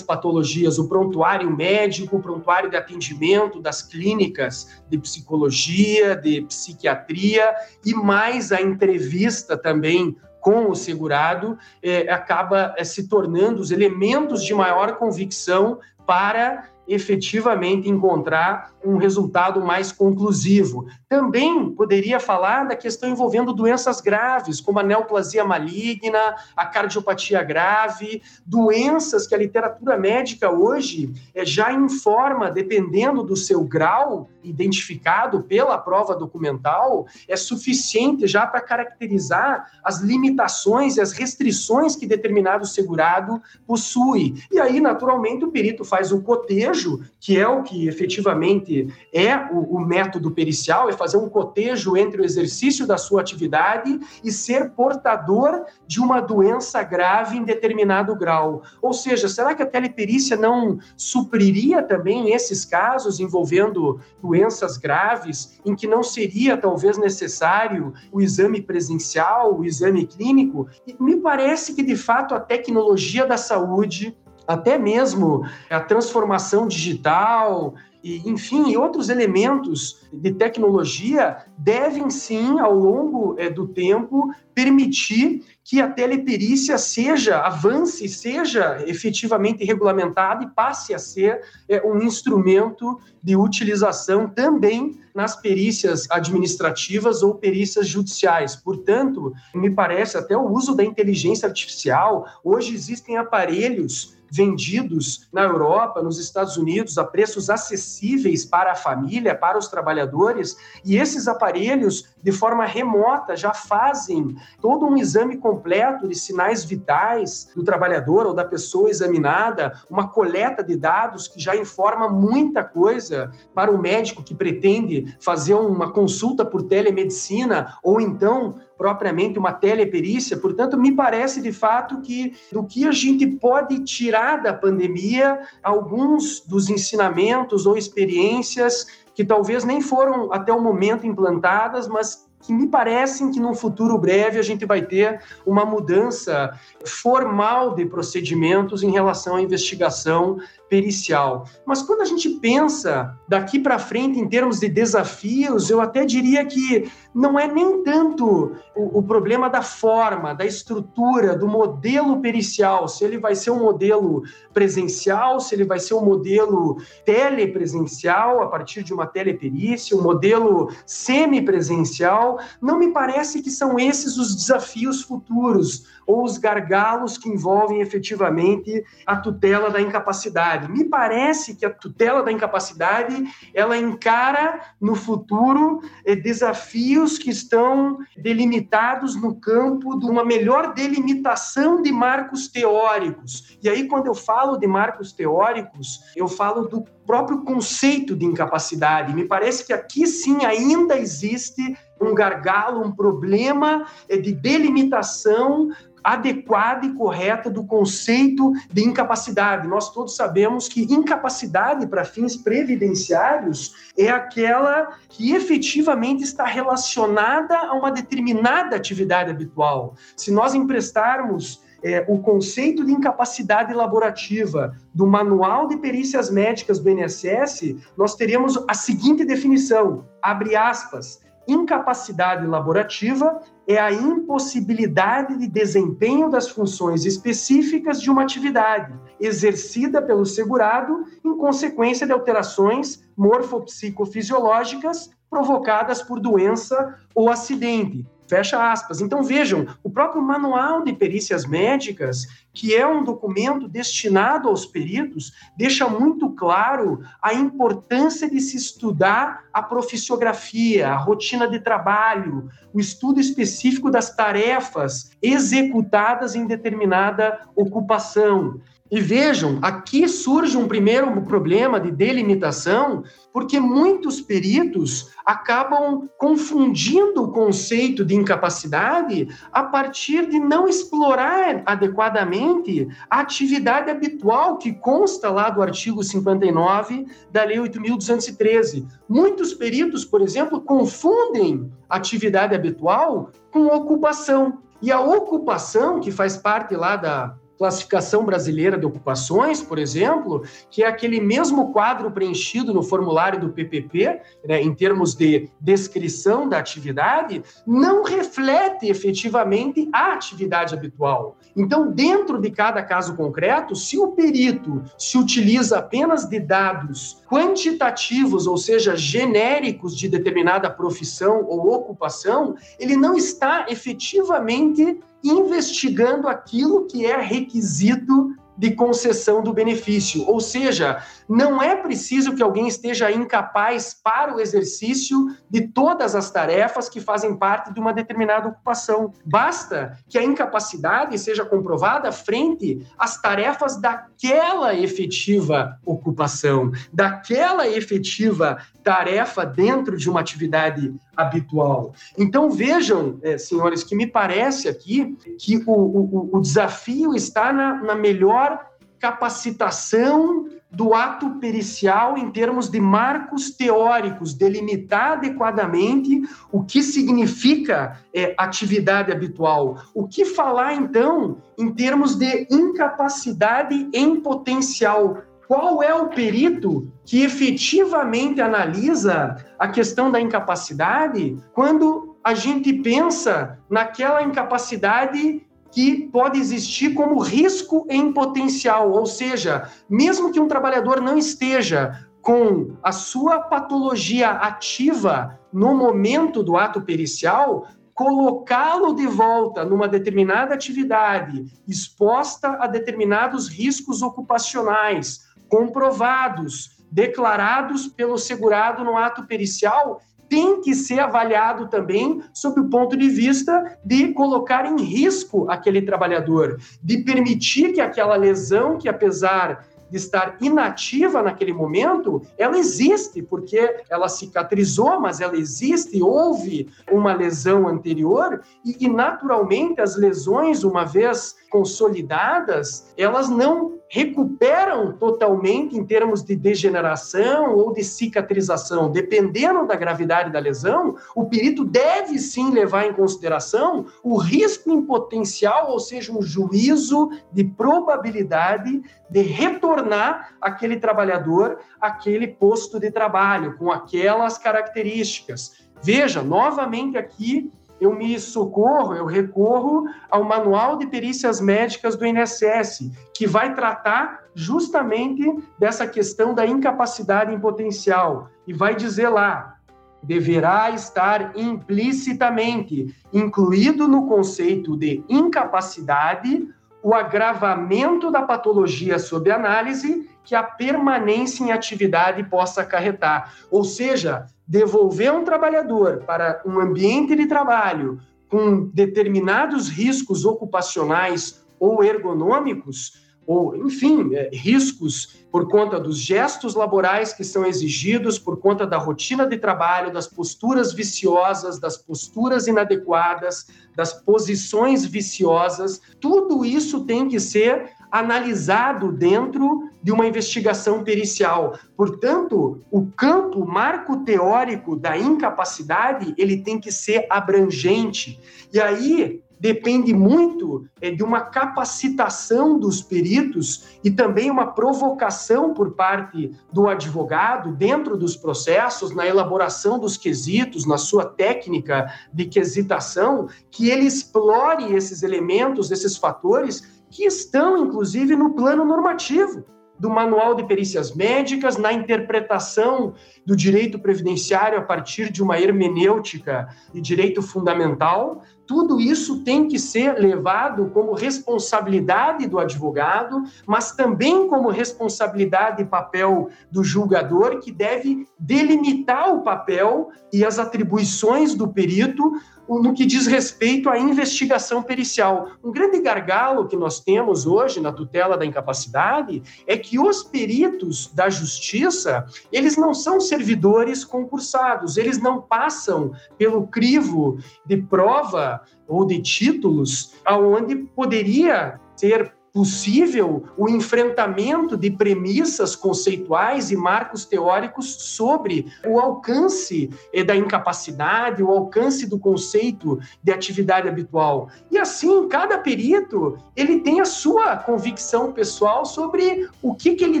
patologias, 0.00 0.78
o 0.78 0.88
prontuário 0.88 1.50
médico, 1.50 2.18
o 2.18 2.22
prontuário 2.22 2.70
de 2.70 2.76
atendimento 2.76 3.60
das 3.60 3.82
clínicas 3.82 4.80
de 4.88 4.96
psicologia, 4.96 6.14
de 6.14 6.42
psiquiatria 6.42 7.52
e 7.84 7.94
mais 7.94 8.52
a 8.52 8.62
entrevista 8.62 9.56
também 9.56 10.16
com 10.40 10.70
o 10.70 10.74
segurado, 10.76 11.58
é, 11.82 12.08
acaba 12.12 12.74
é, 12.78 12.84
se 12.84 13.08
tornando 13.08 13.60
os 13.60 13.72
elementos 13.72 14.44
de 14.44 14.54
maior 14.54 14.98
convicção 14.98 15.80
para 16.06 16.70
efetivamente 16.88 17.88
encontrar 17.88 18.72
um 18.82 18.96
resultado 18.96 19.60
mais 19.60 19.92
conclusivo. 19.92 20.86
Também 21.08 21.70
poderia 21.70 22.18
falar 22.18 22.66
da 22.66 22.74
questão 22.74 23.10
envolvendo 23.10 23.52
doenças 23.52 24.00
graves, 24.00 24.60
como 24.60 24.78
a 24.78 24.82
neoplasia 24.82 25.44
maligna, 25.44 26.36
a 26.56 26.64
cardiopatia 26.64 27.42
grave, 27.42 28.22
doenças 28.46 29.26
que 29.26 29.34
a 29.34 29.38
literatura 29.38 29.98
médica 29.98 30.50
hoje 30.50 31.12
é, 31.34 31.44
já 31.44 31.72
informa, 31.72 32.50
dependendo 32.50 33.22
do 33.22 33.36
seu 33.36 33.62
grau 33.64 34.30
identificado 34.42 35.42
pela 35.42 35.76
prova 35.76 36.14
documental, 36.14 37.06
é 37.28 37.36
suficiente 37.36 38.26
já 38.26 38.46
para 38.46 38.62
caracterizar 38.62 39.70
as 39.84 40.00
limitações 40.00 40.96
e 40.96 41.00
as 41.00 41.12
restrições 41.12 41.94
que 41.94 42.06
determinado 42.06 42.66
segurado 42.66 43.42
possui. 43.66 44.42
E 44.50 44.58
aí, 44.58 44.80
naturalmente, 44.80 45.44
o 45.44 45.50
perito 45.50 45.84
faz 45.84 46.12
o 46.12 46.22
cotejo 46.22 46.77
cotejo, 46.78 47.00
que 47.20 47.38
é 47.38 47.46
o 47.46 47.62
que 47.62 47.88
efetivamente 47.88 48.92
é 49.12 49.36
o, 49.52 49.76
o, 49.76 49.80
método 49.80 50.30
pericial, 50.30 50.88
é 50.88 50.92
fazer 50.92 51.16
um 51.16 51.28
cotejo 51.28 51.96
entre 51.96 52.20
o 52.20 52.24
exercício 52.24 52.86
da 52.86 52.96
sua 52.96 53.20
atividade 53.20 53.98
e 54.22 54.30
ser 54.30 54.70
portador 54.70 55.64
de 55.86 56.00
uma 56.00 56.20
doença 56.20 56.82
grave 56.82 57.36
em 57.36 57.44
determinado 57.44 58.14
grau. 58.16 58.62
Ou 58.80 58.92
seja, 58.92 59.28
será 59.28 59.54
que 59.54 59.62
a 59.62 59.66
teleperícia 59.66 60.36
não 60.36 60.78
supriria 60.96 61.82
também 61.82 62.32
esses 62.32 62.64
casos 62.64 63.18
envolvendo 63.18 64.00
doenças 64.22 64.76
graves, 64.76 65.60
em 65.64 65.74
que 65.74 65.86
não 65.86 66.02
seria 66.02 66.56
talvez 66.56 66.96
necessário 66.96 67.92
o 68.12 68.20
exame 68.20 68.62
presencial, 68.62 69.58
o 69.58 69.64
exame 69.64 70.06
clínico? 70.06 70.68
E 70.86 70.94
me 71.02 71.16
parece 71.16 71.74
que, 71.74 71.82
de 71.82 71.96
fato, 71.96 72.34
a 72.34 72.40
tecnologia 72.40 73.26
da 73.26 73.36
saúde 73.36 74.16
até 74.48 74.78
mesmo 74.78 75.46
a 75.68 75.78
transformação 75.78 76.66
digital, 76.66 77.74
e, 78.02 78.28
enfim, 78.30 78.76
outros 78.76 79.08
elementos 79.08 80.00
de 80.12 80.32
tecnologia 80.32 81.38
devem 81.58 82.08
sim, 82.08 82.58
ao 82.60 82.72
longo 82.72 83.34
é, 83.38 83.50
do 83.50 83.66
tempo, 83.66 84.32
permitir 84.54 85.42
que 85.64 85.80
a 85.80 85.90
teleperícia 85.90 86.78
seja, 86.78 87.40
avance, 87.40 88.08
seja 88.08 88.82
efetivamente 88.86 89.64
regulamentada 89.64 90.44
e 90.44 90.48
passe 90.48 90.94
a 90.94 90.98
ser 90.98 91.42
é, 91.68 91.84
um 91.84 92.00
instrumento 92.00 92.98
de 93.22 93.36
utilização 93.36 94.28
também 94.28 94.98
nas 95.14 95.34
perícias 95.34 96.08
administrativas 96.10 97.22
ou 97.22 97.34
perícias 97.34 97.88
judiciais. 97.88 98.54
Portanto, 98.54 99.34
me 99.54 99.70
parece 99.70 100.16
até 100.16 100.36
o 100.36 100.48
uso 100.48 100.74
da 100.74 100.84
inteligência 100.84 101.48
artificial. 101.48 102.26
Hoje 102.44 102.72
existem 102.72 103.16
aparelhos 103.16 104.17
vendidos 104.30 105.28
na 105.32 105.42
Europa, 105.42 106.02
nos 106.02 106.18
Estados 106.18 106.56
Unidos, 106.56 106.98
a 106.98 107.04
preços 107.04 107.50
acessíveis 107.50 108.44
para 108.44 108.72
a 108.72 108.76
família, 108.76 109.34
para 109.34 109.58
os 109.58 109.68
trabalhadores, 109.68 110.56
e 110.84 110.96
esses 110.96 111.28
aparelhos, 111.28 112.04
de 112.22 112.32
forma 112.32 112.64
remota, 112.64 113.36
já 113.36 113.54
fazem 113.54 114.36
todo 114.60 114.86
um 114.86 114.96
exame 114.96 115.36
completo 115.36 116.08
de 116.08 116.14
sinais 116.14 116.64
vitais 116.64 117.50
do 117.54 117.62
trabalhador 117.62 118.26
ou 118.26 118.34
da 118.34 118.44
pessoa 118.44 118.90
examinada, 118.90 119.72
uma 119.90 120.08
coleta 120.08 120.62
de 120.62 120.76
dados 120.76 121.28
que 121.28 121.40
já 121.40 121.56
informa 121.56 122.08
muita 122.08 122.62
coisa 122.62 123.32
para 123.54 123.70
o 123.70 123.78
médico 123.78 124.22
que 124.22 124.34
pretende 124.34 125.16
fazer 125.20 125.54
uma 125.54 125.92
consulta 125.92 126.44
por 126.44 126.62
telemedicina 126.62 127.78
ou 127.82 128.00
então 128.00 128.56
propriamente 128.78 129.38
uma 129.38 129.52
teleperícia. 129.52 130.36
Portanto, 130.36 130.78
me 130.78 130.92
parece 130.92 131.42
de 131.42 131.52
fato 131.52 132.00
que 132.00 132.34
do 132.52 132.62
que 132.62 132.86
a 132.86 132.92
gente 132.92 133.26
pode 133.26 133.80
tirar 133.80 134.40
da 134.40 134.54
pandemia, 134.54 135.40
alguns 135.62 136.40
dos 136.40 136.70
ensinamentos 136.70 137.66
ou 137.66 137.76
experiências 137.76 138.86
que 139.14 139.24
talvez 139.24 139.64
nem 139.64 139.80
foram 139.80 140.32
até 140.32 140.52
o 140.52 140.62
momento 140.62 141.04
implantadas, 141.04 141.88
mas 141.88 142.27
que 142.40 142.52
me 142.52 142.68
parecem 142.68 143.30
que 143.30 143.40
num 143.40 143.54
futuro 143.54 143.98
breve 143.98 144.38
a 144.38 144.42
gente 144.42 144.64
vai 144.64 144.82
ter 144.82 145.20
uma 145.44 145.64
mudança 145.64 146.58
formal 146.84 147.74
de 147.74 147.84
procedimentos 147.84 148.82
em 148.82 148.90
relação 148.90 149.36
à 149.36 149.42
investigação 149.42 150.38
pericial. 150.68 151.44
Mas 151.64 151.82
quando 151.82 152.02
a 152.02 152.04
gente 152.04 152.28
pensa 152.28 153.16
daqui 153.26 153.58
para 153.58 153.78
frente 153.78 154.18
em 154.18 154.28
termos 154.28 154.60
de 154.60 154.68
desafios, 154.68 155.70
eu 155.70 155.80
até 155.80 156.04
diria 156.04 156.44
que 156.44 156.90
não 157.14 157.38
é 157.38 157.48
nem 157.48 157.82
tanto 157.82 158.52
o, 158.76 158.98
o, 158.98 159.02
problema 159.02 159.48
da 159.48 159.62
forma, 159.62 160.34
da 160.34 160.44
estrutura, 160.44 161.34
do 161.34 161.48
modelo 161.48 162.20
pericial, 162.20 162.86
se 162.86 163.04
ele 163.04 163.18
vai 163.18 163.34
ser 163.34 163.50
um 163.50 163.60
modelo 163.60 164.22
presencial, 164.52 165.40
se 165.40 165.54
ele 165.54 165.64
vai 165.64 165.78
ser 165.80 165.94
um 165.94 166.04
modelo 166.04 166.76
telepresencial 167.04 168.42
a 168.42 168.46
partir 168.46 168.82
de 168.82 168.92
uma 168.92 169.06
teleperícia, 169.06 169.96
um 169.96 170.02
modelo 170.02 170.70
semipresencial, 170.86 172.27
não 172.60 172.78
me 172.78 172.92
parece 172.92 173.40
que 173.40 173.50
são 173.50 173.78
esses 173.78 174.18
os 174.18 174.34
desafios 174.34 175.02
futuros 175.02 175.86
ou 176.06 176.24
os 176.24 176.38
gargalos 176.38 177.18
que 177.18 177.28
envolvem 177.28 177.82
efetivamente 177.82 178.82
a 179.06 179.16
tutela 179.16 179.70
da 179.70 179.80
incapacidade. 179.80 180.70
Me 180.70 180.84
parece 180.84 181.54
que 181.54 181.66
a 181.66 181.70
tutela 181.70 182.22
da 182.22 182.32
incapacidade 182.32 183.24
ela 183.54 183.76
encara 183.76 184.60
no 184.80 184.94
futuro 184.94 185.82
eh, 186.04 186.16
desafios 186.16 187.18
que 187.18 187.30
estão 187.30 187.98
delimitados 188.16 189.14
no 189.14 189.34
campo 189.34 189.98
de 189.98 190.06
uma 190.06 190.24
melhor 190.24 190.72
delimitação 190.72 191.82
de 191.82 191.92
marcos 191.92 192.48
teóricos. 192.48 193.58
E 193.62 193.68
aí, 193.68 193.86
quando 193.86 194.06
eu 194.06 194.14
falo 194.14 194.56
de 194.56 194.66
marcos 194.66 195.12
teóricos, 195.12 196.00
eu 196.16 196.26
falo 196.26 196.68
do 196.68 196.82
próprio 197.06 197.42
conceito 197.42 198.14
de 198.14 198.24
incapacidade. 198.24 199.14
Me 199.14 199.26
parece 199.26 199.66
que 199.66 199.72
aqui 199.72 200.06
sim 200.06 200.44
ainda 200.44 200.98
existe 200.98 201.76
um 202.00 202.14
gargalo, 202.14 202.84
um 202.84 202.92
problema 202.92 203.86
de 204.08 204.32
delimitação 204.32 205.70
adequada 206.02 206.86
e 206.86 206.94
correta 206.94 207.50
do 207.50 207.64
conceito 207.64 208.52
de 208.72 208.82
incapacidade. 208.82 209.68
Nós 209.68 209.92
todos 209.92 210.16
sabemos 210.16 210.68
que 210.68 210.82
incapacidade 210.82 211.86
para 211.86 212.04
fins 212.04 212.36
previdenciários 212.36 213.74
é 213.96 214.08
aquela 214.08 214.96
que 215.08 215.34
efetivamente 215.34 216.22
está 216.22 216.44
relacionada 216.44 217.56
a 217.58 217.74
uma 217.74 217.90
determinada 217.90 218.76
atividade 218.76 219.30
habitual. 219.30 219.94
Se 220.16 220.32
nós 220.32 220.54
emprestarmos 220.54 221.62
é, 221.82 222.04
o 222.08 222.18
conceito 222.18 222.84
de 222.84 222.92
incapacidade 222.92 223.72
laborativa 223.72 224.74
do 224.92 225.06
Manual 225.06 225.68
de 225.68 225.76
Perícias 225.76 226.30
Médicas 226.30 226.78
do 226.78 226.90
INSS, 226.90 227.76
nós 227.96 228.16
teríamos 228.16 228.58
a 228.66 228.74
seguinte 228.74 229.24
definição, 229.24 230.08
abre 230.20 230.56
aspas, 230.56 231.20
incapacidade 231.48 232.46
laborativa 232.46 233.40
é 233.66 233.78
a 233.78 233.90
impossibilidade 233.90 235.38
de 235.38 235.48
desempenho 235.48 236.28
das 236.28 236.48
funções 236.48 237.06
específicas 237.06 238.00
de 238.00 238.10
uma 238.10 238.22
atividade, 238.22 238.92
exercida 239.18 240.02
pelo 240.02 240.26
segurado 240.26 241.04
em 241.24 241.36
consequência 241.36 242.06
de 242.06 242.12
alterações 242.12 243.02
morfopsicofisiológicas 243.16 245.10
provocadas 245.30 246.02
por 246.02 246.20
doença 246.20 246.98
ou 247.14 247.30
acidente. 247.30 248.06
Fecha 248.28 248.70
aspas. 248.70 249.00
Então 249.00 249.22
vejam, 249.22 249.66
o 249.82 249.88
próprio 249.88 250.20
Manual 250.20 250.84
de 250.84 250.92
Perícias 250.92 251.46
Médicas, 251.46 252.26
que 252.52 252.74
é 252.74 252.86
um 252.86 253.02
documento 253.02 253.66
destinado 253.66 254.48
aos 254.48 254.66
peritos, 254.66 255.32
deixa 255.56 255.88
muito 255.88 256.30
claro 256.30 257.00
a 257.22 257.32
importância 257.32 258.28
de 258.28 258.40
se 258.40 258.56
estudar 258.56 259.44
a 259.52 259.62
profissiografia, 259.62 260.88
a 260.88 260.96
rotina 260.96 261.48
de 261.48 261.58
trabalho, 261.58 262.50
o 262.72 262.78
estudo 262.78 263.18
específico 263.18 263.90
das 263.90 264.14
tarefas 264.14 265.10
executadas 265.22 266.34
em 266.34 266.46
determinada 266.46 267.40
ocupação. 267.56 268.60
E 268.90 269.00
vejam, 269.00 269.58
aqui 269.60 270.08
surge 270.08 270.56
um 270.56 270.66
primeiro 270.66 271.20
problema 271.22 271.78
de 271.78 271.90
delimitação, 271.90 273.04
porque 273.30 273.60
muitos 273.60 274.18
peritos 274.22 275.10
acabam 275.26 276.08
confundindo 276.16 277.24
o 277.24 277.30
conceito 277.30 278.02
de 278.02 278.14
incapacidade 278.14 279.28
a 279.52 279.62
partir 279.62 280.26
de 280.30 280.38
não 280.38 280.66
explorar 280.66 281.62
adequadamente 281.66 282.88
a 283.10 283.20
atividade 283.20 283.90
habitual 283.90 284.56
que 284.56 284.72
consta 284.72 285.30
lá 285.30 285.50
do 285.50 285.60
artigo 285.60 286.02
59 286.02 287.06
da 287.30 287.44
Lei 287.44 287.58
8.213. 287.58 288.86
Muitos 289.06 289.52
peritos, 289.52 290.02
por 290.02 290.22
exemplo, 290.22 290.62
confundem 290.62 291.70
atividade 291.90 292.54
habitual 292.54 293.30
com 293.50 293.66
ocupação. 293.66 294.60
E 294.80 294.90
a 294.90 295.00
ocupação, 295.00 296.00
que 296.00 296.10
faz 296.10 296.36
parte 296.36 296.74
lá 296.74 296.96
da 296.96 297.36
classificação 297.58 298.24
brasileira 298.24 298.78
de 298.78 298.86
ocupações, 298.86 299.60
por 299.60 299.78
exemplo, 299.78 300.44
que 300.70 300.84
é 300.84 300.86
aquele 300.86 301.20
mesmo 301.20 301.72
quadro 301.72 302.10
preenchido 302.10 302.72
no 302.72 302.82
formulário 302.82 303.40
do 303.40 303.48
PPP, 303.50 304.20
né, 304.46 304.62
em 304.62 304.72
termos 304.72 305.14
de 305.14 305.50
descrição 305.60 306.48
da 306.48 306.58
atividade, 306.58 307.42
não 307.66 308.04
reflete 308.04 308.86
efetivamente 308.86 309.88
a 309.92 310.12
atividade 310.12 310.74
habitual. 310.74 311.36
Então, 311.56 311.90
dentro 311.90 312.40
de 312.40 312.50
cada 312.50 312.82
caso 312.82 313.16
concreto, 313.16 313.74
se 313.74 313.98
o 313.98 314.12
perito 314.12 314.82
se 314.96 315.18
utiliza 315.18 315.78
apenas 315.78 316.24
de 316.26 316.38
dados 316.38 317.22
quantitativos, 317.28 318.46
ou 318.46 318.56
seja, 318.56 318.96
genéricos 318.96 319.96
de 319.96 320.08
determinada 320.08 320.70
profissão 320.70 321.44
ou 321.44 321.74
ocupação, 321.74 322.54
ele 322.78 322.96
não 322.96 323.16
está 323.16 323.66
efetivamente 323.68 325.00
investigando 325.22 326.28
aquilo 326.28 326.86
que 326.86 327.04
é 327.04 327.20
requisito 327.20 328.34
de 328.58 328.72
concessão 328.72 329.40
do 329.40 329.52
benefício. 329.52 330.28
Ou 330.28 330.40
seja, 330.40 331.00
não 331.28 331.62
é 331.62 331.76
preciso 331.76 332.34
que 332.34 332.42
alguém 332.42 332.66
esteja 332.66 333.10
incapaz 333.10 333.94
para 334.02 334.34
o 334.34 334.40
exercício 334.40 335.28
de 335.48 335.68
todas 335.68 336.16
as 336.16 336.28
tarefas 336.28 336.88
que 336.88 337.00
fazem 337.00 337.36
parte 337.36 337.72
de 337.72 337.78
uma 337.78 337.92
determinada 337.92 338.48
ocupação. 338.48 339.12
Basta 339.24 339.96
que 340.08 340.18
a 340.18 340.24
incapacidade 340.24 341.16
seja 341.18 341.44
comprovada 341.44 342.10
frente 342.10 342.84
às 342.98 343.20
tarefas 343.20 343.80
daquela 343.80 344.74
efetiva 344.74 345.78
ocupação, 345.86 346.72
daquela 346.92 347.68
efetiva 347.68 348.58
tarefa 348.82 349.46
dentro 349.46 349.96
de 349.96 350.10
uma 350.10 350.18
atividade 350.18 350.92
habitual. 351.18 351.92
Então 352.16 352.48
vejam, 352.48 353.18
é, 353.22 353.36
senhores, 353.36 353.82
que 353.82 353.96
me 353.96 354.06
parece 354.06 354.68
aqui 354.68 355.18
que 355.36 355.56
o, 355.66 355.72
o, 355.72 356.30
o 356.36 356.40
desafio 356.40 357.12
está 357.12 357.52
na, 357.52 357.82
na 357.82 357.96
melhor 357.96 358.64
capacitação 359.00 360.46
do 360.70 360.92
ato 360.92 361.38
pericial 361.40 362.18
em 362.18 362.30
termos 362.30 362.68
de 362.68 362.78
marcos 362.78 363.50
teóricos, 363.50 364.34
delimitar 364.34 365.12
adequadamente 365.12 366.22
o 366.52 366.62
que 366.62 366.82
significa 366.82 367.98
é, 368.14 368.34
atividade 368.36 369.10
habitual. 369.10 369.78
O 369.94 370.06
que 370.06 370.24
falar, 370.24 370.74
então, 370.74 371.38
em 371.58 371.72
termos 371.72 372.16
de 372.16 372.46
incapacidade 372.50 373.88
em 373.94 374.20
potencial? 374.20 375.22
Qual 375.48 375.82
é 375.82 375.94
o 375.94 376.08
perito 376.08 376.92
que 377.06 377.22
efetivamente 377.22 378.38
analisa 378.38 379.42
a 379.58 379.66
questão 379.66 380.10
da 380.10 380.20
incapacidade 380.20 381.38
quando 381.54 382.18
a 382.22 382.34
gente 382.34 382.70
pensa 382.70 383.58
naquela 383.70 384.22
incapacidade 384.22 385.42
que 385.72 386.06
pode 386.08 386.38
existir 386.38 386.92
como 386.92 387.18
risco 387.18 387.86
em 387.88 388.12
potencial, 388.12 388.92
ou 388.92 389.06
seja, 389.06 389.70
mesmo 389.88 390.30
que 390.30 390.38
um 390.38 390.46
trabalhador 390.46 391.00
não 391.00 391.16
esteja 391.16 392.06
com 392.20 392.76
a 392.82 392.92
sua 392.92 393.40
patologia 393.40 394.30
ativa 394.32 395.40
no 395.50 395.74
momento 395.74 396.42
do 396.42 396.58
ato 396.58 396.82
pericial, 396.82 397.66
colocá-lo 397.94 398.94
de 398.94 399.06
volta 399.06 399.64
numa 399.64 399.88
determinada 399.88 400.52
atividade 400.52 401.46
exposta 401.66 402.58
a 402.60 402.66
determinados 402.66 403.48
riscos 403.48 404.02
ocupacionais 404.02 405.26
comprovados, 405.48 406.78
declarados 406.90 407.86
pelo 407.86 408.18
segurado 408.18 408.84
no 408.84 408.96
ato 408.96 409.26
pericial, 409.26 410.00
tem 410.28 410.60
que 410.60 410.74
ser 410.74 411.00
avaliado 411.00 411.68
também 411.68 412.22
sob 412.32 412.60
o 412.60 412.68
ponto 412.68 412.96
de 412.96 413.08
vista 413.08 413.78
de 413.84 414.12
colocar 414.12 414.66
em 414.66 414.82
risco 414.82 415.50
aquele 415.50 415.82
trabalhador, 415.82 416.60
de 416.82 416.98
permitir 416.98 417.72
que 417.72 417.80
aquela 417.80 418.14
lesão, 418.16 418.76
que 418.76 418.88
apesar 418.88 419.66
de 419.90 419.96
estar 419.96 420.36
inativa 420.40 421.22
naquele 421.22 421.52
momento, 421.52 422.22
ela 422.36 422.58
existe, 422.58 423.22
porque 423.22 423.82
ela 423.88 424.08
cicatrizou, 424.08 425.00
mas 425.00 425.20
ela 425.20 425.36
existe, 425.36 426.02
houve 426.02 426.68
uma 426.90 427.14
lesão 427.14 427.66
anterior, 427.66 428.42
e, 428.64 428.84
e 428.84 428.88
naturalmente 428.88 429.80
as 429.80 429.96
lesões, 429.96 430.62
uma 430.62 430.84
vez 430.84 431.36
consolidadas, 431.50 432.92
elas 432.96 433.28
não 433.28 433.78
recuperam 433.90 434.92
totalmente 434.92 435.76
em 435.76 435.84
termos 435.84 436.22
de 436.22 436.36
degeneração 436.36 437.56
ou 437.56 437.72
de 437.72 437.82
cicatrização. 437.82 438.90
Dependendo 438.90 439.66
da 439.66 439.74
gravidade 439.74 440.30
da 440.30 440.38
lesão, 440.38 440.96
o 441.16 441.24
perito 441.24 441.64
deve 441.64 442.18
sim 442.18 442.50
levar 442.50 442.86
em 442.86 442.92
consideração 442.92 443.86
o 444.02 444.16
risco 444.16 444.70
em 444.70 444.82
potencial, 444.82 445.70
ou 445.70 445.80
seja, 445.80 446.12
um 446.12 446.20
juízo 446.20 447.10
de 447.32 447.44
probabilidade 447.44 448.82
de 449.08 449.22
retornar 449.22 450.34
aquele 450.40 450.76
trabalhador 450.76 451.58
àquele 451.80 452.28
posto 452.28 452.78
de 452.78 452.90
trabalho, 452.90 453.56
com 453.56 453.72
aquelas 453.72 454.36
características. 454.36 455.66
Veja, 455.82 456.22
novamente 456.22 456.98
aqui, 456.98 457.50
eu 457.80 457.94
me 457.94 458.18
socorro, 458.18 458.94
eu 458.94 459.06
recorro 459.06 459.84
ao 460.10 460.24
Manual 460.24 460.76
de 460.76 460.86
Perícias 460.86 461.40
Médicas 461.40 461.96
do 461.96 462.06
INSS, 462.06 462.90
que 463.14 463.26
vai 463.26 463.54
tratar 463.54 464.24
justamente 464.34 465.24
dessa 465.58 465.86
questão 465.86 466.34
da 466.34 466.46
incapacidade 466.46 467.32
em 467.34 467.40
potencial 467.40 468.28
e 468.46 468.52
vai 468.52 468.74
dizer 468.74 469.08
lá 469.08 469.58
deverá 470.02 470.70
estar 470.70 471.36
implicitamente 471.36 472.94
incluído 473.12 473.88
no 473.88 474.06
conceito 474.06 474.76
de 474.76 475.02
incapacidade 475.08 476.48
o 476.82 476.94
agravamento 476.94 478.10
da 478.10 478.22
patologia 478.22 478.98
sob 478.98 479.30
análise 479.30 480.08
que 480.22 480.34
a 480.34 480.42
permanência 480.42 481.42
em 481.42 481.50
atividade 481.50 482.22
possa 482.22 482.62
acarretar. 482.62 483.34
Ou 483.50 483.64
seja, 483.64 484.26
devolver 484.48 485.12
um 485.12 485.24
trabalhador 485.24 486.04
para 486.06 486.42
um 486.46 486.58
ambiente 486.58 487.14
de 487.14 487.26
trabalho 487.26 488.00
com 488.28 488.68
determinados 488.68 489.68
riscos 489.68 490.24
ocupacionais 490.24 491.44
ou 491.60 491.84
ergonômicos, 491.84 493.06
ou, 493.26 493.54
enfim, 493.56 494.14
é, 494.14 494.30
riscos 494.32 495.18
por 495.30 495.50
conta 495.50 495.78
dos 495.78 495.98
gestos 495.98 496.54
laborais 496.54 497.12
que 497.12 497.22
são 497.22 497.44
exigidos, 497.44 498.18
por 498.18 498.38
conta 498.38 498.66
da 498.66 498.78
rotina 498.78 499.26
de 499.26 499.36
trabalho, 499.36 499.92
das 499.92 500.06
posturas 500.06 500.72
viciosas, 500.72 501.58
das 501.58 501.76
posturas 501.76 502.46
inadequadas, 502.46 503.46
das 503.76 503.92
posições 503.92 504.86
viciosas, 504.86 505.78
tudo 506.00 506.42
isso 506.42 506.86
tem 506.86 507.06
que 507.06 507.20
ser 507.20 507.70
analisado 507.90 508.92
dentro 508.92 509.68
de 509.82 509.92
uma 509.92 510.06
investigação 510.06 510.84
pericial. 510.84 511.58
Portanto, 511.76 512.60
o 512.70 512.86
campo 512.86 513.46
marco 513.46 513.98
teórico 513.98 514.76
da 514.76 514.96
incapacidade, 514.96 516.14
ele 516.18 516.38
tem 516.38 516.60
que 516.60 516.72
ser 516.72 517.06
abrangente. 517.08 518.20
E 518.52 518.60
aí 518.60 519.22
depende 519.40 519.92
muito 519.94 520.66
é, 520.80 520.90
de 520.90 521.02
uma 521.02 521.20
capacitação 521.20 522.58
dos 522.58 522.82
peritos 522.82 523.78
e 523.84 523.90
também 523.90 524.30
uma 524.30 524.52
provocação 524.52 525.54
por 525.54 525.72
parte 525.72 526.32
do 526.52 526.68
advogado 526.68 527.52
dentro 527.52 527.96
dos 527.96 528.16
processos, 528.16 528.94
na 528.94 529.06
elaboração 529.06 529.78
dos 529.78 529.96
quesitos, 529.96 530.66
na 530.66 530.78
sua 530.78 531.04
técnica 531.04 531.92
de 532.12 532.24
quesitação, 532.24 533.28
que 533.50 533.70
ele 533.70 533.86
explore 533.86 534.74
esses 534.74 535.02
elementos, 535.02 535.70
esses 535.70 535.96
fatores 535.96 536.78
que 536.90 537.04
estão, 537.04 537.58
inclusive, 537.58 538.16
no 538.16 538.34
plano 538.34 538.64
normativo. 538.64 539.44
do 539.78 539.88
Manual 539.88 540.34
de 540.34 540.44
Perícias 540.44 540.92
Médicas, 540.92 541.56
na 541.56 541.72
interpretação 541.72 542.94
do 543.24 543.36
direito 543.36 543.78
previdenciário 543.78 544.58
a 544.58 544.62
partir 544.62 545.12
de 545.12 545.22
uma 545.22 545.38
hermenêutica 545.38 546.48
de 546.74 546.80
direito 546.80 547.22
fundamental, 547.22 548.24
tudo 548.48 548.80
isso 548.80 549.22
tem 549.22 549.46
que 549.46 549.58
ser 549.58 549.98
levado 549.98 550.70
como 550.70 550.94
responsabilidade 550.94 552.26
do 552.26 552.38
advogado, 552.38 553.22
mas 553.46 553.72
também 553.72 554.26
como 554.26 554.48
responsabilidade 554.48 555.62
e 555.62 555.66
papel 555.66 556.30
do 556.50 556.64
julgador, 556.64 557.40
que 557.40 557.52
deve 557.52 558.08
delimitar 558.18 559.14
o 559.14 559.20
papel 559.20 559.90
e 560.10 560.24
as 560.24 560.38
atribuições 560.38 561.34
do 561.34 561.46
perito 561.46 562.10
no 562.48 562.72
que 562.72 562.86
diz 562.86 563.06
respeito 563.06 563.68
à 563.68 563.78
investigação 563.78 564.62
pericial. 564.62 565.32
Um 565.44 565.52
grande 565.52 565.80
gargalo 565.80 566.48
que 566.48 566.56
nós 566.56 566.80
temos 566.80 567.26
hoje 567.26 567.60
na 567.60 567.70
tutela 567.70 568.16
da 568.16 568.24
incapacidade 568.24 569.22
é 569.46 569.56
que 569.56 569.78
os 569.78 570.02
peritos 570.02 570.90
da 570.94 571.10
justiça, 571.10 572.06
eles 572.32 572.56
não 572.56 572.72
são 572.72 573.00
servidores 573.00 573.84
concursados, 573.84 574.78
eles 574.78 574.98
não 574.98 575.20
passam 575.20 575.92
pelo 576.16 576.46
crivo 576.46 577.18
de 577.44 577.58
prova 577.58 578.37
ou 578.66 578.84
de 578.86 579.00
títulos 579.00 579.94
aonde 580.04 580.56
poderia 580.56 581.60
ser 581.76 582.12
possível 582.32 583.24
o 583.36 583.48
enfrentamento 583.48 584.56
de 584.56 584.70
premissas 584.70 585.56
conceituais 585.56 586.50
e 586.50 586.56
marcos 586.56 587.04
teóricos 587.04 587.66
sobre 587.66 588.46
o 588.66 588.78
alcance 588.78 589.70
eh, 589.92 590.04
da 590.04 590.14
incapacidade, 590.14 591.22
o 591.22 591.30
alcance 591.30 591.86
do 591.86 591.98
conceito 591.98 592.78
de 593.02 593.12
atividade 593.12 593.68
habitual. 593.68 594.28
E 594.50 594.58
assim, 594.58 595.08
cada 595.08 595.38
perito, 595.38 596.16
ele 596.36 596.60
tem 596.60 596.80
a 596.80 596.84
sua 596.84 597.36
convicção 597.36 598.12
pessoal 598.12 598.64
sobre 598.64 599.28
o 599.42 599.54
que, 599.54 599.74
que 599.74 599.84
ele 599.84 600.00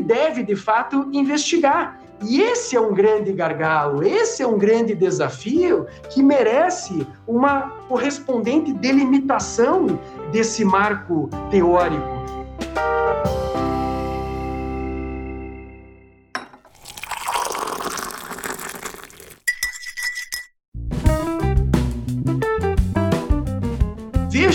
deve, 0.00 0.42
de 0.42 0.54
fato, 0.54 1.08
investigar. 1.12 2.00
E 2.22 2.40
esse 2.40 2.74
é 2.74 2.80
um 2.80 2.92
grande 2.92 3.32
gargalo, 3.32 4.02
esse 4.02 4.42
é 4.42 4.46
um 4.46 4.58
grande 4.58 4.94
desafio 4.94 5.86
que 6.10 6.22
merece 6.22 7.06
uma 7.26 7.70
correspondente 7.88 8.72
delimitação 8.72 9.98
desse 10.32 10.64
marco 10.64 11.28
teórico. 11.50 12.18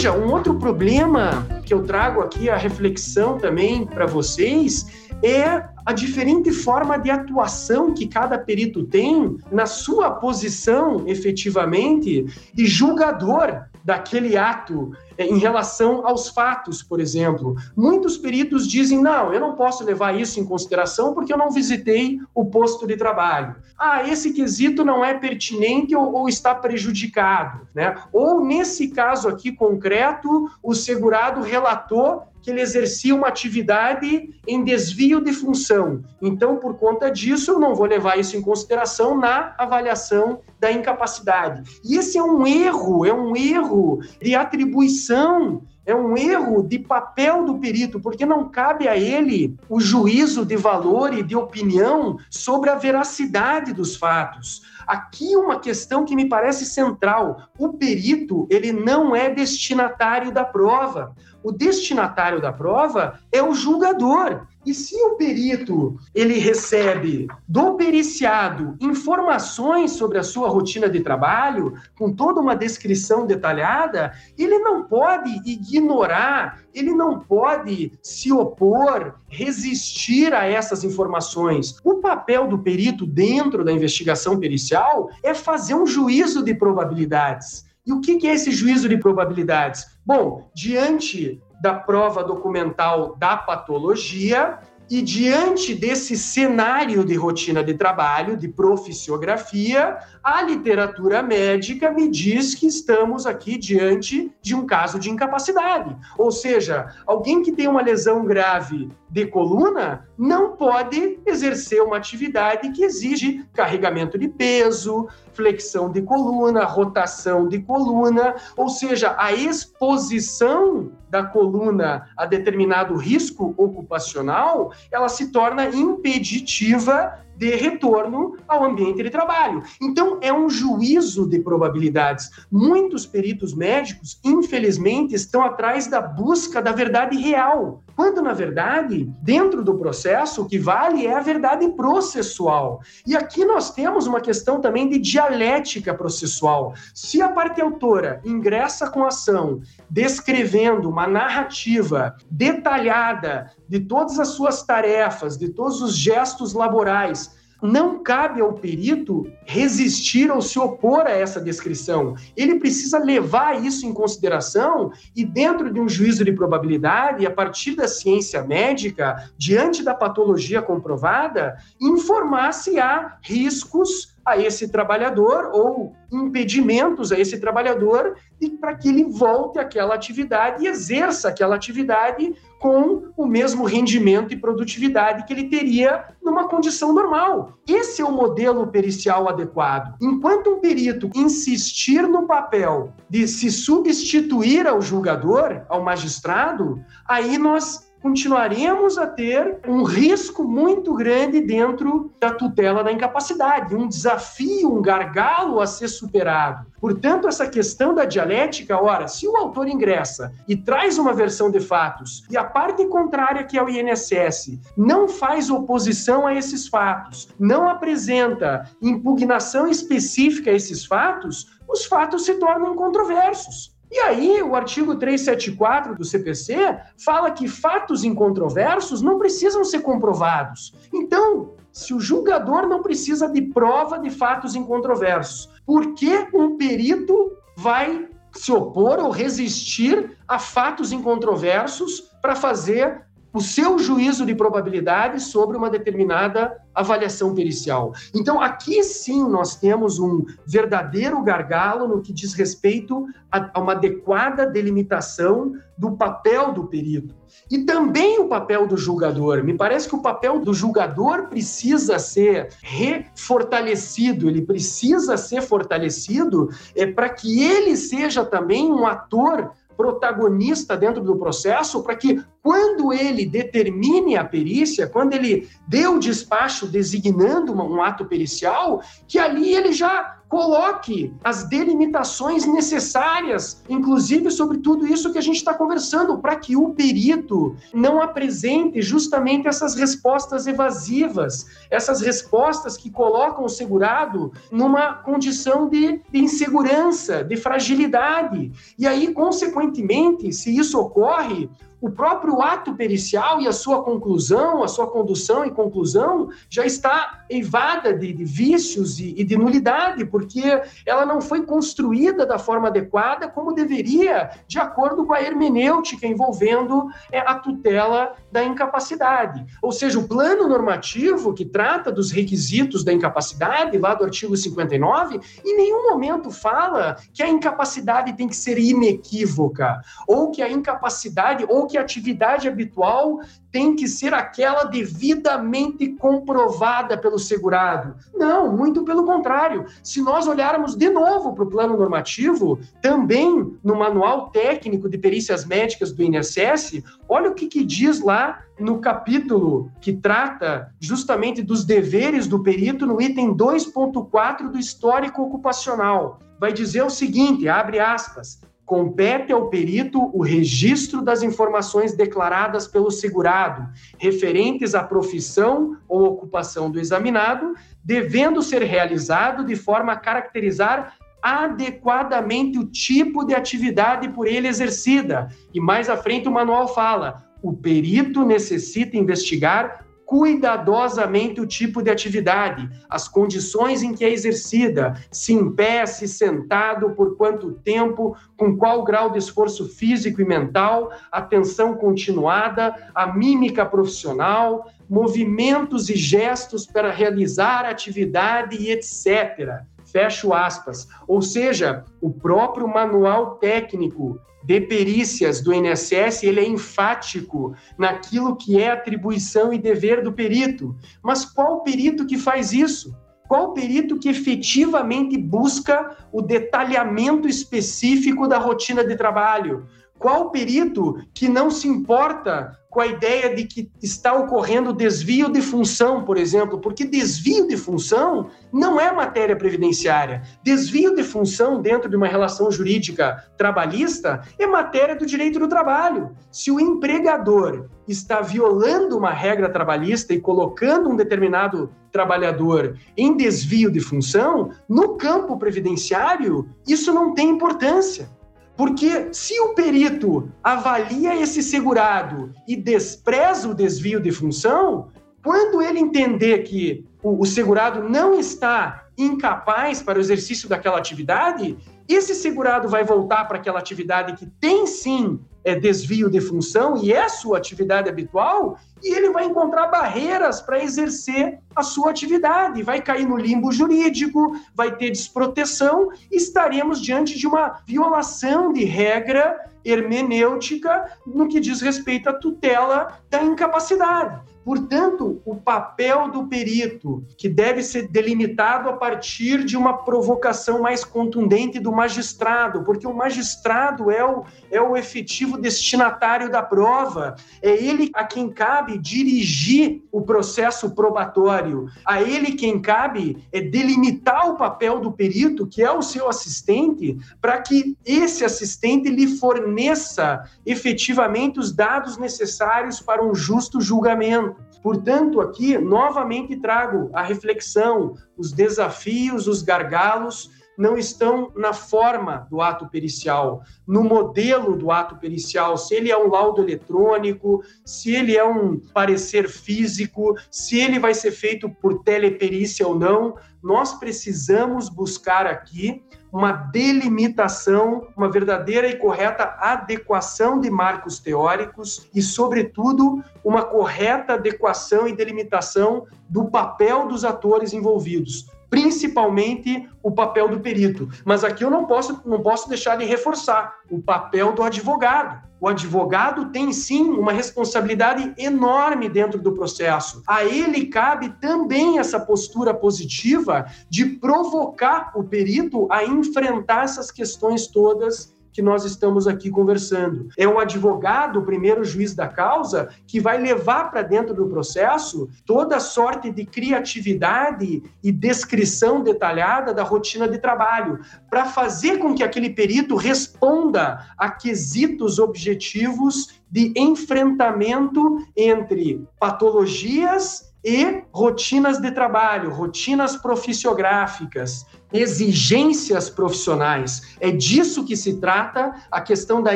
Veja, 0.04 0.12
um 0.12 0.34
outro 0.34 0.56
problema 0.60 1.48
que 1.66 1.74
eu 1.74 1.84
trago 1.84 2.20
aqui 2.20 2.50
a 2.50 2.58
reflexão 2.58 3.38
também 3.38 3.86
para 3.86 4.06
vocês 4.06 4.86
é 5.24 5.73
a 5.86 5.94
diferente 5.94 6.52
forma 6.52 6.98
de 6.98 7.10
atuação 7.10 7.94
que 7.94 8.08
cada 8.08 8.38
perito 8.38 8.84
tem 8.84 9.38
na 9.52 9.66
sua 9.66 10.12
posição, 10.12 11.08
efetivamente, 11.08 12.26
de 12.54 12.66
julgador 12.66 13.66
daquele 13.84 14.38
ato 14.38 14.94
é, 15.18 15.26
em 15.26 15.38
relação 15.38 16.08
aos 16.08 16.30
fatos, 16.30 16.82
por 16.82 17.00
exemplo. 17.00 17.56
Muitos 17.76 18.18
peritos 18.18 18.68
dizem: 18.68 19.02
não, 19.02 19.34
eu 19.34 19.40
não 19.40 19.56
posso 19.56 19.84
levar 19.84 20.18
isso 20.20 20.40
em 20.40 20.46
consideração 20.46 21.14
porque 21.14 21.34
eu 21.34 21.38
não 21.38 21.52
visitei 21.52 22.20
o 22.34 22.46
posto 22.46 22.88
de 22.88 22.96
trabalho. 22.96 23.56
Ah, 23.78 24.08
esse 24.08 24.32
quesito 24.32 24.86
não 24.86 25.04
é 25.04 25.14
pertinente 25.14 25.96
ou, 25.96 26.14
ou 26.14 26.30
está 26.30 26.56
prejudicado. 26.56 27.68
Né? 27.74 27.96
Ou, 28.12 28.44
nesse 28.44 28.90
caso 28.90 29.28
aqui 29.28 29.52
concreto, 29.52 30.50
o 30.62 30.74
segurado 30.74 31.42
relatou 31.42 32.24
que 32.44 32.52
ele 32.52 32.62
exercia 32.62 33.16
uma 33.16 33.30
atividade 33.30 34.30
em 34.46 34.64
desvio 34.64 35.22
de 35.22 35.32
função. 35.32 36.04
Então, 36.22 36.58
por 36.58 36.76
conta 36.76 37.10
disso, 37.10 37.52
eu 37.52 37.60
não 37.60 37.74
vou 37.74 37.88
levar 37.88 38.20
isso 38.20 38.36
em 38.36 38.42
consideração 38.42 39.18
na 39.18 39.56
avaliação 39.58 40.42
da 40.60 40.72
incapacidade. 40.72 41.64
E 41.84 41.96
esse 41.96 42.18
é 42.18 42.24
um 42.24 42.46
erro, 42.46 43.06
é 43.06 43.14
um 43.14 43.36
erro 43.36 44.02
de 44.22 44.36
atribuição 44.36 45.64
é 45.86 45.94
um 45.94 46.16
erro 46.16 46.64
de 46.64 46.80
papel 46.80 47.44
do 47.44 47.60
perito, 47.60 48.00
porque 48.00 48.26
não 48.26 48.48
cabe 48.48 48.88
a 48.88 48.96
ele 48.96 49.58
o 49.68 49.82
juízo 49.82 50.46
de 50.46 50.56
valor 50.56 51.14
e 51.14 51.22
de 51.22 51.36
opinião 51.36 52.18
sobre 52.30 52.70
a 52.70 52.76
veracidade 52.76 53.74
dos 53.74 53.96
fatos. 53.98 54.62
Aqui 54.88 55.36
uma 55.36 55.60
questão 55.60 56.06
que 56.06 56.16
me 56.16 56.28
parece 56.30 56.66
central: 56.66 57.50
o 57.58 57.74
perito 57.74 58.48
ele 58.50 58.72
não 58.72 59.14
é 59.16 59.30
destinatário 59.30 60.32
da 60.32 60.46
prova. 60.46 61.14
O 61.44 61.52
destinatário 61.52 62.42
da 62.42 62.54
prova 62.54 63.20
é 63.32 63.44
o 63.44 63.54
julgador. 63.54 64.48
E 64.66 64.74
se 64.74 64.96
o 64.96 65.16
perito 65.16 66.00
ele 66.16 66.40
recebe 66.40 67.28
do 67.46 67.76
periciado 67.76 68.78
informações 68.80 69.92
sobre 69.92 70.18
a 70.18 70.24
sua 70.24 70.48
rotina 70.48 70.90
de 70.90 71.02
trabalho, 71.02 71.74
com 71.98 72.14
toda 72.14 72.40
uma 72.40 72.56
descrição 72.56 73.28
detalhada, 73.28 74.14
ele 74.38 74.58
não 74.60 74.84
pode 74.84 75.30
ignorar, 75.46 76.62
ele 76.74 76.94
não 76.94 77.20
pode 77.20 77.92
se 78.02 78.32
opor, 78.32 79.16
resistir 79.28 80.34
a 80.34 80.46
essas 80.46 80.86
informações. 80.86 81.76
O 81.84 81.96
papel 81.96 82.48
do 82.48 82.60
perito 82.60 83.06
dentro 83.06 83.66
da 83.66 83.72
investigação 83.72 84.40
pericial 84.40 85.10
é 85.22 85.34
fazer 85.34 85.76
um 85.76 85.86
juízo 85.86 86.42
de 86.42 86.56
probabilidades. 86.56 87.66
E 87.86 87.92
o 87.92 88.00
que 88.00 88.26
é 88.28 88.34
esse 88.34 88.52
juízo 88.52 88.88
de 88.88 88.98
probabilidades? 88.98 89.86
Bom, 90.06 90.50
diante 90.56 91.42
da 91.62 91.74
prova 91.74 92.24
documental 92.24 93.16
da 93.18 93.36
patologia, 93.36 94.60
e 94.90 95.02
diante 95.02 95.74
desse 95.74 96.18
cenário 96.18 97.04
de 97.04 97.16
rotina 97.16 97.64
de 97.64 97.74
trabalho, 97.74 98.38
de 98.38 98.48
proficiografia, 98.48 99.98
a 100.24 100.42
literatura 100.42 101.24
médica 101.24 101.90
me 101.90 102.10
diz 102.10 102.54
que 102.54 102.68
estamos 102.68 103.26
aqui 103.26 103.58
diante 103.58 104.32
de 104.42 104.54
um 104.54 104.66
caso 104.66 105.00
de 105.00 105.10
incapacidade. 105.10 105.96
Ou 106.18 106.32
seja, 106.32 106.94
alguém 107.08 107.42
que 107.42 107.52
tem 107.52 107.68
uma 107.68 107.82
lesão 107.82 108.26
grave 108.26 108.90
de 109.14 109.28
coluna 109.28 110.08
não 110.18 110.58
pode 110.58 111.20
exercer 111.24 111.84
uma 111.84 111.98
atividade 111.98 112.72
que 112.72 112.84
exige 112.84 113.46
carregamento 113.54 114.18
de 114.18 114.28
peso, 114.28 115.08
flexão 115.34 115.92
de 115.92 116.02
coluna, 116.02 116.66
rotação 116.66 117.48
de 117.48 117.60
coluna, 117.60 118.34
ou 118.58 118.70
seja, 118.70 119.16
a 119.20 119.32
exposição 119.32 120.92
da 121.12 121.24
coluna 121.24 122.10
a 122.18 122.26
determinado 122.26 122.96
risco 122.96 123.54
ocupacional, 123.56 124.74
ela 124.92 125.08
se 125.08 125.32
torna 125.32 125.70
impeditiva 125.70 127.24
de 127.36 127.56
retorno 127.56 128.38
ao 128.48 128.64
ambiente 128.64 129.02
de 129.04 129.10
trabalho. 129.10 129.64
Então, 129.82 130.18
é 130.22 130.32
um 130.32 130.50
juízo 130.50 131.28
de 131.28 131.40
probabilidades. 131.40 132.30
Muitos 132.52 133.06
peritos 133.06 133.54
médicos, 133.54 134.20
infelizmente, 134.24 135.14
estão 135.14 135.44
atrás 135.44 135.88
da 135.88 136.02
busca 136.02 136.62
da 136.62 136.72
verdade 136.72 137.18
real, 137.18 137.83
quando, 137.96 138.22
na 138.22 138.34
verdade, 138.34 139.06
dentro 139.22 139.64
do 139.64 139.76
processo, 139.76 140.42
o 140.42 140.46
que 140.48 140.58
vale 140.58 141.06
é 141.06 141.14
a 141.14 141.22
verdade 141.22 141.68
processual. 141.70 142.82
E 143.06 143.16
aqui 143.16 143.46
nós 143.46 143.72
temos 143.72 144.08
uma 144.08 144.20
questão 144.20 144.60
também 144.60 144.90
de 144.90 144.98
dialética 144.98 145.94
processual. 145.94 146.74
Se 146.94 147.22
a 147.22 147.30
parte 147.30 147.62
autora 147.62 148.22
ingressa 148.26 148.90
com 148.90 149.06
ação 149.06 149.62
descrevendo 149.90 150.90
uma 150.90 151.06
narrativa 151.06 152.16
detalhada 152.30 153.52
de 153.68 153.80
todas 153.80 154.20
as 154.20 154.30
suas 154.30 154.64
tarefas, 154.64 155.38
de 155.38 155.50
todos 155.50 155.82
os 155.82 155.96
gestos 155.96 156.54
laborais, 156.54 157.43
não 157.64 158.04
cabe 158.04 158.42
ao 158.42 158.54
perito 158.54 159.26
resistir 159.46 160.30
ou 160.30 160.42
se 160.42 160.60
opor 160.60 161.08
a 161.08 161.12
essa 161.12 161.40
descrição. 161.40 162.16
Ele 162.36 162.60
precisa 162.60 163.00
levar 163.00 163.64
isso 163.64 163.86
em 163.86 163.94
consideração 163.94 164.92
e, 165.16 165.24
dentro 165.24 165.72
de 165.72 165.80
um 165.80 165.88
juízo 165.88 166.26
de 166.26 166.34
probabilidade, 166.34 167.26
a 167.26 167.32
partir 167.32 167.76
da 167.76 167.88
ciência 167.88 168.44
médica, 168.44 169.32
diante 169.38 169.82
da 169.82 169.94
patologia 169.94 170.62
comprovada, 170.62 171.56
informar 171.80 172.52
se 172.52 172.80
há 172.80 173.18
riscos 173.22 174.13
a 174.26 174.38
esse 174.38 174.70
trabalhador 174.70 175.52
ou 175.54 175.94
impedimentos 176.12 177.12
a 177.12 177.20
esse 177.20 177.40
trabalhador 177.40 178.16
e 178.40 178.50
para 178.50 178.76
que 178.76 178.88
ele 178.90 179.04
volte 179.06 179.60
àquela 179.60 179.96
atividade 179.96 180.64
e 180.64 180.68
exerça 180.68 181.30
aquela 181.30 181.56
atividade 181.56 182.34
com 182.60 183.12
o 183.18 183.26
mesmo 183.26 183.66
rendimento 183.66 184.34
e 184.34 184.38
produtividade 184.38 185.26
que 185.26 185.34
ele 185.34 185.50
teria 185.50 186.06
numa 186.24 186.48
condição 186.48 186.94
normal. 186.94 187.58
Esse 187.68 188.02
é 188.02 188.06
o 188.06 188.12
modelo 188.12 188.68
pericial 188.68 189.28
adequado. 189.28 189.96
Enquanto 190.02 190.50
um 190.50 190.60
perito 190.60 191.10
insistir 191.14 192.08
no 192.08 192.26
papel 192.26 192.94
de 193.10 193.28
se 193.28 193.52
substituir 193.52 194.66
ao 194.66 194.82
julgador, 194.82 195.64
ao 195.68 195.84
magistrado, 195.84 196.82
aí 197.06 197.38
nós 197.38 197.93
continuaremos 198.04 198.98
a 198.98 199.08
ter 199.08 199.60
um 199.66 199.82
risco 199.82 200.44
muito 200.44 200.94
grande 200.94 201.40
dentro 201.40 202.12
da 202.20 202.34
tutela 202.34 202.84
da 202.84 202.92
incapacidade, 202.92 203.74
um 203.74 203.88
desafio, 203.88 204.76
um 204.76 204.82
gargalo 204.82 205.62
a 205.62 205.66
ser 205.66 205.88
superado. 205.88 206.66
Portanto, 206.82 207.30
essa 207.30 207.48
questão 207.48 207.96
da 207.96 208.04
dialética, 208.04 208.78
ora, 208.78 209.08
se 209.08 209.26
o 209.26 209.38
autor 209.38 209.70
ingressa 209.70 210.34
e 210.50 210.58
traz 210.58 210.98
uma 210.98 211.14
versão 211.14 211.50
de 211.50 211.62
fatos 211.62 212.26
e 212.30 212.36
a 212.36 212.44
parte 212.44 212.86
contrária, 212.88 213.46
que 213.46 213.58
é 213.58 213.64
o 213.64 213.70
INSS, 213.70 214.60
não 214.76 215.08
faz 215.08 215.50
oposição 215.50 216.28
a 216.28 216.36
esses 216.36 216.68
fatos, 216.68 217.30
não 217.40 217.70
apresenta 217.70 218.70
impugnação 218.82 219.66
específica 219.66 220.52
a 220.52 220.54
esses 220.54 220.84
fatos, 220.84 221.58
os 221.70 221.86
fatos 221.86 222.26
se 222.26 222.34
tornam 222.34 222.76
controversos. 222.76 223.73
E 223.94 224.00
aí, 224.00 224.42
o 224.42 224.56
artigo 224.56 224.96
374 224.96 225.94
do 225.94 226.04
CPC 226.04 226.80
fala 226.98 227.30
que 227.30 227.48
fatos 227.48 228.04
incontroversos 228.04 229.04
não 229.04 229.20
precisam 229.20 229.64
ser 229.64 229.82
comprovados. 229.82 230.74
Então, 230.92 231.54
se 231.72 231.94
o 231.94 232.00
julgador 232.00 232.68
não 232.68 232.82
precisa 232.82 233.30
de 233.30 233.40
prova 233.44 234.00
de 234.00 234.10
fatos 234.10 234.56
incontroversos, 234.56 235.48
por 235.64 235.94
que 235.94 236.28
um 236.34 236.58
perito 236.58 237.34
vai 237.56 238.10
se 238.32 238.52
opor 238.52 238.98
ou 238.98 239.12
resistir 239.12 240.18
a 240.28 240.40
fatos 240.40 240.92
incontroversos 240.92 242.10
para 242.20 242.36
fazer 242.36 243.06
o 243.34 243.42
seu 243.42 243.80
juízo 243.80 244.26
de 244.26 244.36
probabilidade 244.36 245.20
sobre 245.20 245.58
uma 245.58 245.70
determinada 245.70 246.56
avaliação 246.74 247.34
pericial. 247.34 247.94
Então, 248.14 248.40
aqui 248.40 248.84
sim 248.84 249.28
nós 249.28 249.56
temos 249.56 249.98
um 250.00 250.24
verdadeiro 250.46 251.22
gargalo 251.24 251.88
no 251.88 252.02
que 252.02 252.14
diz 252.14 252.34
respeito 252.34 253.08
a, 253.32 253.60
uma 253.60 253.74
adequada 253.74 254.46
delimitação 254.46 255.54
do 255.76 255.92
papel 255.98 256.54
do 256.54 256.66
perito. 256.66 257.16
E 257.50 257.60
também 257.66 258.20
o 258.20 258.28
papel 258.28 258.68
do 258.68 258.78
julgador. 258.78 259.44
Me 259.44 259.56
parece 259.56 259.90
que 259.90 259.96
o 259.96 260.02
papel 260.02 260.40
do 260.40 260.54
julgador 260.54 261.28
precisa 261.28 261.98
ser 261.98 262.50
refortalecido, 262.62 264.30
ele 264.30 264.44
precisa 264.44 265.18
ser 265.18 265.42
fortalecido 265.42 266.50
é, 266.76 266.86
para 266.86 267.10
que 267.10 267.44
ele 267.44 267.76
seja 267.76 268.24
também 268.24 268.72
um 268.72 268.86
ator 268.86 269.52
protagonista 269.76 270.78
dentro 270.78 271.04
do 271.04 271.16
processo 271.16 271.82
para 271.84 271.96
que, 271.96 272.22
quando 272.44 272.92
ele 272.92 273.26
determine 273.26 274.18
a 274.18 274.26
perícia, 274.26 274.86
quando 274.86 275.14
ele 275.14 275.48
dê 275.66 275.88
o 275.88 275.98
despacho 275.98 276.68
designando 276.68 277.54
um 277.54 277.82
ato 277.82 278.04
pericial, 278.04 278.82
que 279.08 279.18
ali 279.18 279.56
ele 279.56 279.72
já 279.72 280.20
coloque 280.28 281.14
as 281.24 281.48
delimitações 281.48 282.46
necessárias, 282.46 283.64
inclusive 283.70 284.32
sobre 284.32 284.58
tudo 284.58 284.86
isso 284.86 285.14
que 285.14 285.20
a 285.20 285.22
gente 285.22 285.38
está 285.38 285.54
conversando, 285.54 286.18
para 286.18 286.36
que 286.36 286.58
o 286.58 286.72
perito 286.72 287.56
não 287.72 288.02
apresente 288.02 288.82
justamente 288.82 289.48
essas 289.48 289.76
respostas 289.76 290.48
evasivas, 290.48 291.46
essas 291.70 292.02
respostas 292.02 292.76
que 292.76 292.90
colocam 292.90 293.46
o 293.46 293.50
segurado 293.50 294.34
numa 294.52 294.96
condição 294.96 295.70
de, 295.70 296.02
de 296.12 296.20
insegurança, 296.20 297.24
de 297.24 297.38
fragilidade. 297.38 298.52
E 298.78 298.88
aí, 298.88 299.14
consequentemente, 299.14 300.34
se 300.34 300.58
isso 300.58 300.80
ocorre, 300.80 301.48
o 301.84 301.92
próprio 301.92 302.42
ato 302.42 302.74
pericial 302.76 303.42
e 303.42 303.48
a 303.48 303.52
sua 303.52 303.84
conclusão, 303.84 304.64
a 304.64 304.70
sua 304.70 304.88
condução 304.88 305.44
e 305.44 305.52
conclusão 305.52 306.30
já 306.50 306.66
está 306.66 307.26
eivada 307.30 307.94
de, 307.94 308.14
de 308.14 308.24
vícios 308.24 309.02
e, 309.02 309.14
e, 309.18 309.24
de 309.26 309.36
nulidade, 309.36 310.06
porque 310.06 310.62
ela 310.86 311.06
não 311.06 311.20
foi 311.20 311.46
construída 311.46 312.26
da 312.26 312.40
forma 312.40 312.70
adequada 312.70 313.28
como 313.28 313.52
deveria, 313.52 314.30
de 314.48 314.58
acordo 314.58 315.06
com 315.06 315.14
a 315.14 315.22
hermenêutica 315.22 316.08
envolvendo 316.08 316.88
é, 317.12 317.20
a 317.20 317.36
tutela 317.36 318.14
da 318.32 318.42
incapacidade. 318.42 319.46
Ou 319.62 319.74
seja, 319.74 320.00
o 320.00 320.08
plano 320.08 320.48
normativo 320.48 321.34
que 321.34 321.44
trata 321.44 321.92
dos 321.92 322.12
requisitos 322.12 322.86
da 322.86 322.94
incapacidade, 322.94 323.78
lá 323.78 323.94
do 323.94 324.06
artigo 324.06 324.38
59, 324.38 325.20
em 325.44 325.58
nenhum 325.58 325.90
momento 325.90 326.32
fala 326.32 326.96
que 327.14 327.22
a 327.22 327.28
incapacidade 327.28 328.14
tem 328.14 328.30
que 328.30 328.38
ser 328.38 328.58
inequívoca, 328.58 329.82
ou 330.08 330.32
que 330.32 330.42
a 330.42 330.50
incapacidade, 330.50 331.46
ou 331.50 331.68
que 331.74 331.78
a 331.78 331.82
atividade 331.82 332.48
habitual 332.48 333.20
tem 333.52 333.76
que 333.76 333.88
ser 333.88 334.14
aquela 334.14 334.66
devidamente 334.66 335.90
comprovada 335.96 336.96
pelo 336.96 337.18
segurado. 337.18 337.96
Não, 338.14 338.56
muito 338.56 338.84
pelo 338.84 339.04
contrário. 339.06 339.66
Se 339.82 340.00
nós 340.00 340.28
olharmos 340.28 340.76
de 340.76 340.88
novo 340.92 341.34
para 341.34 341.44
o 341.44 341.50
plano 341.50 341.76
normativo, 341.76 342.60
também 342.80 343.58
no 343.64 343.76
manual 343.76 344.30
técnico 344.30 344.88
de 344.88 345.00
perícias 345.00 345.46
médicas 345.46 345.92
do 345.92 346.04
INSS, 346.04 346.84
olha 347.10 347.32
o 347.32 347.34
que, 347.34 347.48
que 347.48 347.66
diz 347.66 348.00
lá 348.00 348.44
no 348.60 348.78
capítulo 348.78 349.72
que 349.82 349.94
trata 349.94 350.72
justamente 350.80 351.42
dos 351.42 351.66
deveres 351.66 352.28
do 352.28 352.44
perito, 352.44 352.86
no 352.86 353.02
item 353.02 353.36
2.4 353.36 354.52
do 354.52 354.60
histórico 354.60 355.24
ocupacional. 355.24 356.20
Vai 356.40 356.54
dizer 356.54 356.84
o 356.84 356.90
seguinte: 356.90 357.48
abre 357.48 357.80
aspas 357.80 358.40
compete 358.66 359.32
ao 359.32 359.50
perito 359.50 360.10
o 360.14 360.22
registro 360.22 361.02
das 361.02 361.22
informações 361.22 361.94
declaradas 361.94 362.68
pelo 362.68 362.90
segurado, 362.90 363.68
referentes 363.98 364.74
à 364.74 364.84
profissão 364.84 365.78
ou 365.88 366.06
ocupação 366.06 366.72
do 366.72 366.80
examinado, 366.80 367.54
devendo 367.84 368.42
ser 368.42 368.62
realizado 368.64 369.44
de 369.46 369.56
forma 369.56 369.94
a 369.94 369.98
caracterizar 369.98 370.96
adequadamente 371.22 372.58
o 372.58 372.66
tipo 372.66 373.26
de 373.26 373.34
atividade 373.34 374.10
por 374.10 374.28
ele 374.28 374.48
exercida. 374.48 375.30
E 375.54 375.60
mais 375.60 375.90
à 375.90 375.96
frente 375.96 376.28
o 376.28 376.32
manual 376.32 376.74
fala: 376.74 377.24
o 377.42 377.54
perito 377.54 378.26
necessita 378.26 378.98
investigar 378.98 379.86
cuidadosamente 380.14 381.42
o 381.42 381.48
tipo 381.48 381.82
de 381.82 381.90
atividade, 381.90 382.70
as 382.88 383.08
condições 383.08 383.82
em 383.82 383.96
que 383.96 384.06
é 384.06 384.12
exercida, 384.12 384.94
se 385.10 385.34
em 385.34 385.52
pé, 385.52 385.88
se 385.88 386.08
sentado, 386.08 386.92
por 386.92 387.18
quanto 387.18 387.54
tempo, 387.54 388.16
com 388.38 388.56
qual 388.56 388.84
grau 388.84 389.10
de 389.10 389.18
esforço 389.18 389.68
físico 389.68 390.22
e 390.22 390.24
mental, 390.24 390.92
atenção 391.12 391.74
continuada, 391.74 392.76
a 392.94 393.12
mímica 393.12 393.66
profissional, 393.66 394.70
movimentos 394.88 395.90
e 395.90 395.96
gestos 395.96 396.68
para 396.68 396.92
realizar 396.92 397.66
atividade 397.66 398.56
e 398.56 398.70
etc. 398.70 399.64
Fecho 399.84 400.32
aspas. 400.32 400.88
Ou 401.08 401.24
seja, 401.24 401.86
o 402.00 402.12
próprio 402.12 402.68
manual 402.68 403.38
técnico 403.38 404.20
de 404.44 404.62
perícias 404.62 405.42
do 405.42 405.54
INSS, 405.54 406.24
ele 406.24 406.40
é 406.40 406.48
enfático 406.48 407.56
naquilo 407.78 408.36
que 408.36 408.60
é 408.60 408.72
atribuição 408.72 409.54
e 409.54 409.58
dever 409.58 410.04
do 410.04 410.12
perito. 410.12 410.76
Mas 411.02 411.26
qual 411.26 411.64
perito 411.64 412.06
que 412.06 412.18
faz 412.18 412.52
isso? 412.52 412.96
Qual 413.28 413.54
perito 413.54 413.98
que 413.98 414.10
efetivamente 414.10 415.18
busca 415.18 415.98
o 416.12 416.22
detalhamento 416.22 417.28
específico 417.28 418.28
da 418.28 418.38
rotina 418.38 418.84
de 418.84 418.96
trabalho? 418.96 419.66
Qual 420.04 420.32
perito 420.32 420.98
que 421.14 421.30
não 421.30 421.50
se 421.50 421.66
importa 421.66 422.60
com 422.70 422.82
a 422.82 422.88
ideia 422.88 423.34
de 423.34 423.46
que 423.46 423.72
está 423.82 424.14
ocorrendo 424.14 424.74
desvio 424.74 425.30
de 425.32 425.42
função, 425.42 426.04
por 426.04 426.18
exemplo, 426.18 426.60
porque 426.60 426.84
desvio 426.84 427.48
de 427.48 427.56
função 427.56 428.30
não 428.52 428.78
é 428.78 428.92
matéria 428.92 429.34
previdenciária. 429.34 430.22
Desvio 430.44 430.94
de 430.94 431.04
função 431.04 431.62
dentro 431.62 431.90
de 431.90 431.96
uma 431.96 432.06
relação 432.06 432.52
jurídica 432.52 433.24
trabalhista 433.38 434.22
é 434.38 434.46
matéria 434.46 434.98
do 434.98 435.06
direito 435.06 435.40
do 435.40 435.48
trabalho. 435.48 436.12
Se 436.30 436.52
o 436.52 436.60
empregador 436.60 437.70
está 437.88 438.20
violando 438.20 438.98
uma 438.98 439.12
regra 439.12 439.48
trabalhista 439.48 440.14
e 440.14 440.20
colocando 440.20 440.90
um 440.90 440.98
determinado 440.98 441.72
trabalhador 441.94 442.78
em 442.98 443.16
desvio 443.16 443.72
de 443.72 443.80
função, 443.80 444.52
no 444.68 444.98
campo 444.98 445.38
previdenciário, 445.38 446.50
isso 446.68 446.92
não 446.94 447.14
tem 447.14 447.30
importância. 447.30 448.10
Porque 448.56 449.14
se 449.14 449.40
o 449.40 449.56
perito 449.56 450.32
avalia 450.44 451.20
esse 451.20 451.42
segurado 451.42 452.32
e 452.48 452.56
despreza 452.56 453.50
o 453.50 453.54
desvio 453.54 454.00
de 454.00 454.12
função, 454.12 454.90
quando 455.24 455.62
ele 455.62 455.80
entender 455.80 456.44
que 456.44 456.86
o, 457.02 457.26
segurado 457.26 457.90
não 457.90 458.14
está 458.20 458.86
incapaz 458.98 459.82
para 459.82 459.98
o 459.98 460.02
exercício 460.02 460.48
daquela 460.48 460.78
atividade, 460.78 461.58
esse 461.90 462.14
segurado 462.14 462.70
vai 462.70 462.84
voltar 462.84 463.26
para 463.26 463.38
aquela 463.38 463.60
atividade 463.60 464.14
que 464.14 464.26
tem 464.26 464.68
sim 464.68 465.20
é, 465.44 465.56
desvio 465.56 466.10
de 466.10 466.22
função 466.22 466.78
e 466.78 466.94
é 466.94 467.08
sua 467.10 467.38
atividade 467.38 467.90
habitual, 467.90 468.58
e 468.82 468.94
ele 468.94 469.10
vai 469.12 469.26
encontrar 469.26 469.68
barreiras 469.68 470.42
para 470.42 470.64
exercer 470.64 471.40
a 471.56 471.64
sua 471.64 471.92
atividade, 471.92 472.64
vai 472.64 472.82
cair 472.82 473.08
no 473.08 473.18
limbo 473.18 473.52
jurídico, 473.52 474.36
vai 474.54 474.76
ter 474.76 474.90
desproteção, 474.90 475.90
estaremos 476.12 476.82
diante 476.82 477.18
de 477.18 477.26
uma 477.26 477.62
violação 477.66 478.52
de 478.52 478.66
regra 478.66 479.50
hermenêutica 479.64 480.98
no 481.06 481.28
que 481.28 481.40
diz 481.40 481.62
respeito 481.62 482.10
à 482.10 482.14
tutela 482.14 483.00
da 483.10 483.24
incapacidade. 483.24 484.33
Portanto, 484.44 485.22
o 485.26 485.36
papel 485.36 486.12
do 486.12 486.28
perito, 486.28 487.04
que 487.18 487.30
deve 487.30 487.64
ser 487.64 487.88
delimitado 487.88 488.68
a 488.68 488.74
partir 488.74 489.46
de 489.46 489.56
uma 489.56 489.84
provocação 489.84 490.62
mais 490.62 490.84
contundente 490.84 491.60
do 491.60 491.72
magistrado, 491.72 492.64
porque 492.64 492.86
o 492.86 492.94
magistrado 492.94 493.90
é 493.90 494.04
o, 494.04 494.26
é 494.52 494.62
o 494.62 494.76
efetivo 494.76 495.38
destinatário 495.38 496.30
da 496.30 496.42
prova, 496.42 497.16
é 497.42 497.52
ele 497.52 497.90
a 497.94 498.04
quem 498.04 498.30
cabe 498.30 498.78
dirigir 498.78 499.82
o 499.92 500.02
processo 500.02 500.72
probatório, 500.72 501.70
a 501.86 502.02
ele 502.02 502.34
quem 502.34 502.62
cabe 502.62 503.26
é 503.32 503.40
delimitar 503.40 504.30
o 504.30 504.36
papel 504.36 504.80
do 504.80 504.92
perito, 504.92 505.48
que 505.48 505.62
é 505.62 505.72
o 505.72 505.82
seu 505.82 506.10
assistente, 506.10 506.98
para 507.22 507.42
que 507.42 507.78
esse 507.86 508.26
assistente 508.26 508.90
lhe 508.90 509.08
forneça 509.08 510.24
efetivamente 510.46 511.40
os 511.40 511.52
dados 511.54 511.98
necessários 511.98 512.82
para 512.82 513.04
um 513.04 513.16
justo 513.16 513.62
julgamento. 513.62 514.33
Portanto, 514.64 515.20
aqui 515.20 515.58
novamente 515.58 516.38
trago 516.38 516.90
a 516.94 517.04
reflexão, 517.04 517.96
os 518.18 518.32
desafios, 518.32 519.28
os 519.28 519.42
gargalos 519.42 520.32
não 520.58 520.78
estão 520.78 521.32
na 521.36 521.54
forma 521.54 522.28
do 522.30 522.42
ato 522.42 522.68
pericial, 522.68 523.44
no 523.68 523.84
modelo 523.84 524.56
do 524.56 524.72
ato 524.72 524.98
pericial, 524.98 525.58
se 525.58 525.76
ele 525.76 525.92
é 525.92 525.98
um 525.98 526.10
laudo 526.10 526.42
eletrônico, 526.42 527.44
se 527.66 527.94
ele 527.94 528.16
é 528.16 528.24
um 528.24 528.60
parecer 528.60 529.28
físico, 529.28 530.16
se 530.30 530.60
ele 530.60 530.80
vai 530.80 530.94
ser 530.94 531.12
feito 531.12 531.50
por 531.50 531.84
teleperícia 531.84 532.68
ou 532.68 532.78
não, 532.78 533.16
nós 533.42 533.74
precisamos 533.74 534.70
buscar 534.70 535.26
aqui 535.26 535.84
uma 536.12 536.32
delimitação, 536.32 537.88
uma 537.98 538.10
verdadeira 538.10 538.68
e 538.68 538.78
correta 538.78 539.36
adequação 539.40 540.40
de 540.40 540.50
marcos 540.50 541.00
teóricos 541.00 541.90
e, 541.94 542.04
sobretudo, 542.04 543.04
uma 543.24 543.44
correta 543.44 544.14
adequação 544.14 544.88
e 544.88 544.96
delimitação 544.96 545.88
do 546.08 546.26
papel 546.26 546.88
dos 546.88 547.04
atores 547.04 547.52
envolvidos 547.52 548.28
principalmente 548.54 549.68
o 549.82 549.90
papel 549.90 550.30
do 550.30 550.40
perito. 550.40 550.88
Mas 551.04 551.24
aqui 551.24 551.44
eu 551.44 551.50
não 551.50 551.66
posso, 551.66 552.00
não 552.06 552.22
posso 552.22 552.48
deixar 552.48 552.78
de 552.78 552.86
reforçar 552.86 553.56
o 553.68 553.82
papel 553.82 554.32
do 554.34 554.44
advogado. 554.44 555.28
O 555.42 555.48
advogado 555.48 556.32
tem 556.32 556.54
sim 556.54 556.84
uma 556.84 557.12
responsabilidade 557.12 558.14
enorme 558.16 558.88
dentro 558.88 559.20
do 559.20 559.34
processo. 559.34 560.04
A 560.08 560.24
ele 560.24 560.68
cabe 560.68 561.10
também 561.20 561.80
essa 561.80 562.00
postura 562.00 562.54
positiva 562.54 563.48
de 563.68 563.86
provocar 563.86 564.92
o 564.96 565.04
perito 565.04 565.68
a 565.72 565.84
enfrentar 565.84 566.66
essas 566.66 566.92
questões 566.92 567.48
todas 567.48 568.13
que 568.34 568.42
nós 568.42 568.66
estamos 568.66 569.08
aqui 569.08 569.30
conversando. 569.30 570.10
É 570.18 570.28
o 570.28 570.40
advogado, 570.40 571.20
o 571.20 571.26
primeiro 571.26 571.64
juiz 571.64 571.94
da 571.94 572.08
causa, 572.08 572.70
que 572.88 573.00
vai 573.00 573.22
levar 573.22 573.70
para 573.70 573.84
dentro 573.84 574.14
do 574.14 574.28
processo 574.28 575.08
toda 575.26 575.60
sorte 575.60 576.12
de 576.12 576.26
criatividade 576.26 577.64
e 577.84 577.92
descrição 577.92 578.82
detalhada 578.82 579.54
da 579.54 579.64
rotina 579.64 580.08
de 580.08 580.18
trabalho, 580.18 580.80
para 581.10 581.26
fazer 581.26 581.78
com 581.78 581.94
que 581.94 582.04
aquele 582.04 582.32
perito 582.32 582.76
responda 582.76 583.86
a 583.98 584.10
quesitos 584.10 584.98
objetivos 585.00 586.22
de 586.30 586.52
enfrentamento 586.58 588.00
entre 588.18 588.84
patologias 589.00 590.34
e 590.44 590.84
rotinas 590.92 591.60
de 591.60 591.72
trabalho, 591.72 592.30
rotinas 592.30 592.98
proficiográficas, 592.98 594.46
exigências 594.74 595.90
profissionais. 595.90 596.96
É 597.00 597.12
disso 597.12 597.64
que 597.64 597.78
se 597.78 598.00
trata 598.00 598.54
a 598.72 598.82
questão 598.82 599.22
da 599.22 599.36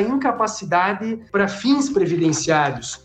incapacidade 0.00 1.20
para 1.30 1.46
fins 1.46 1.88
previdenciários. 1.88 3.00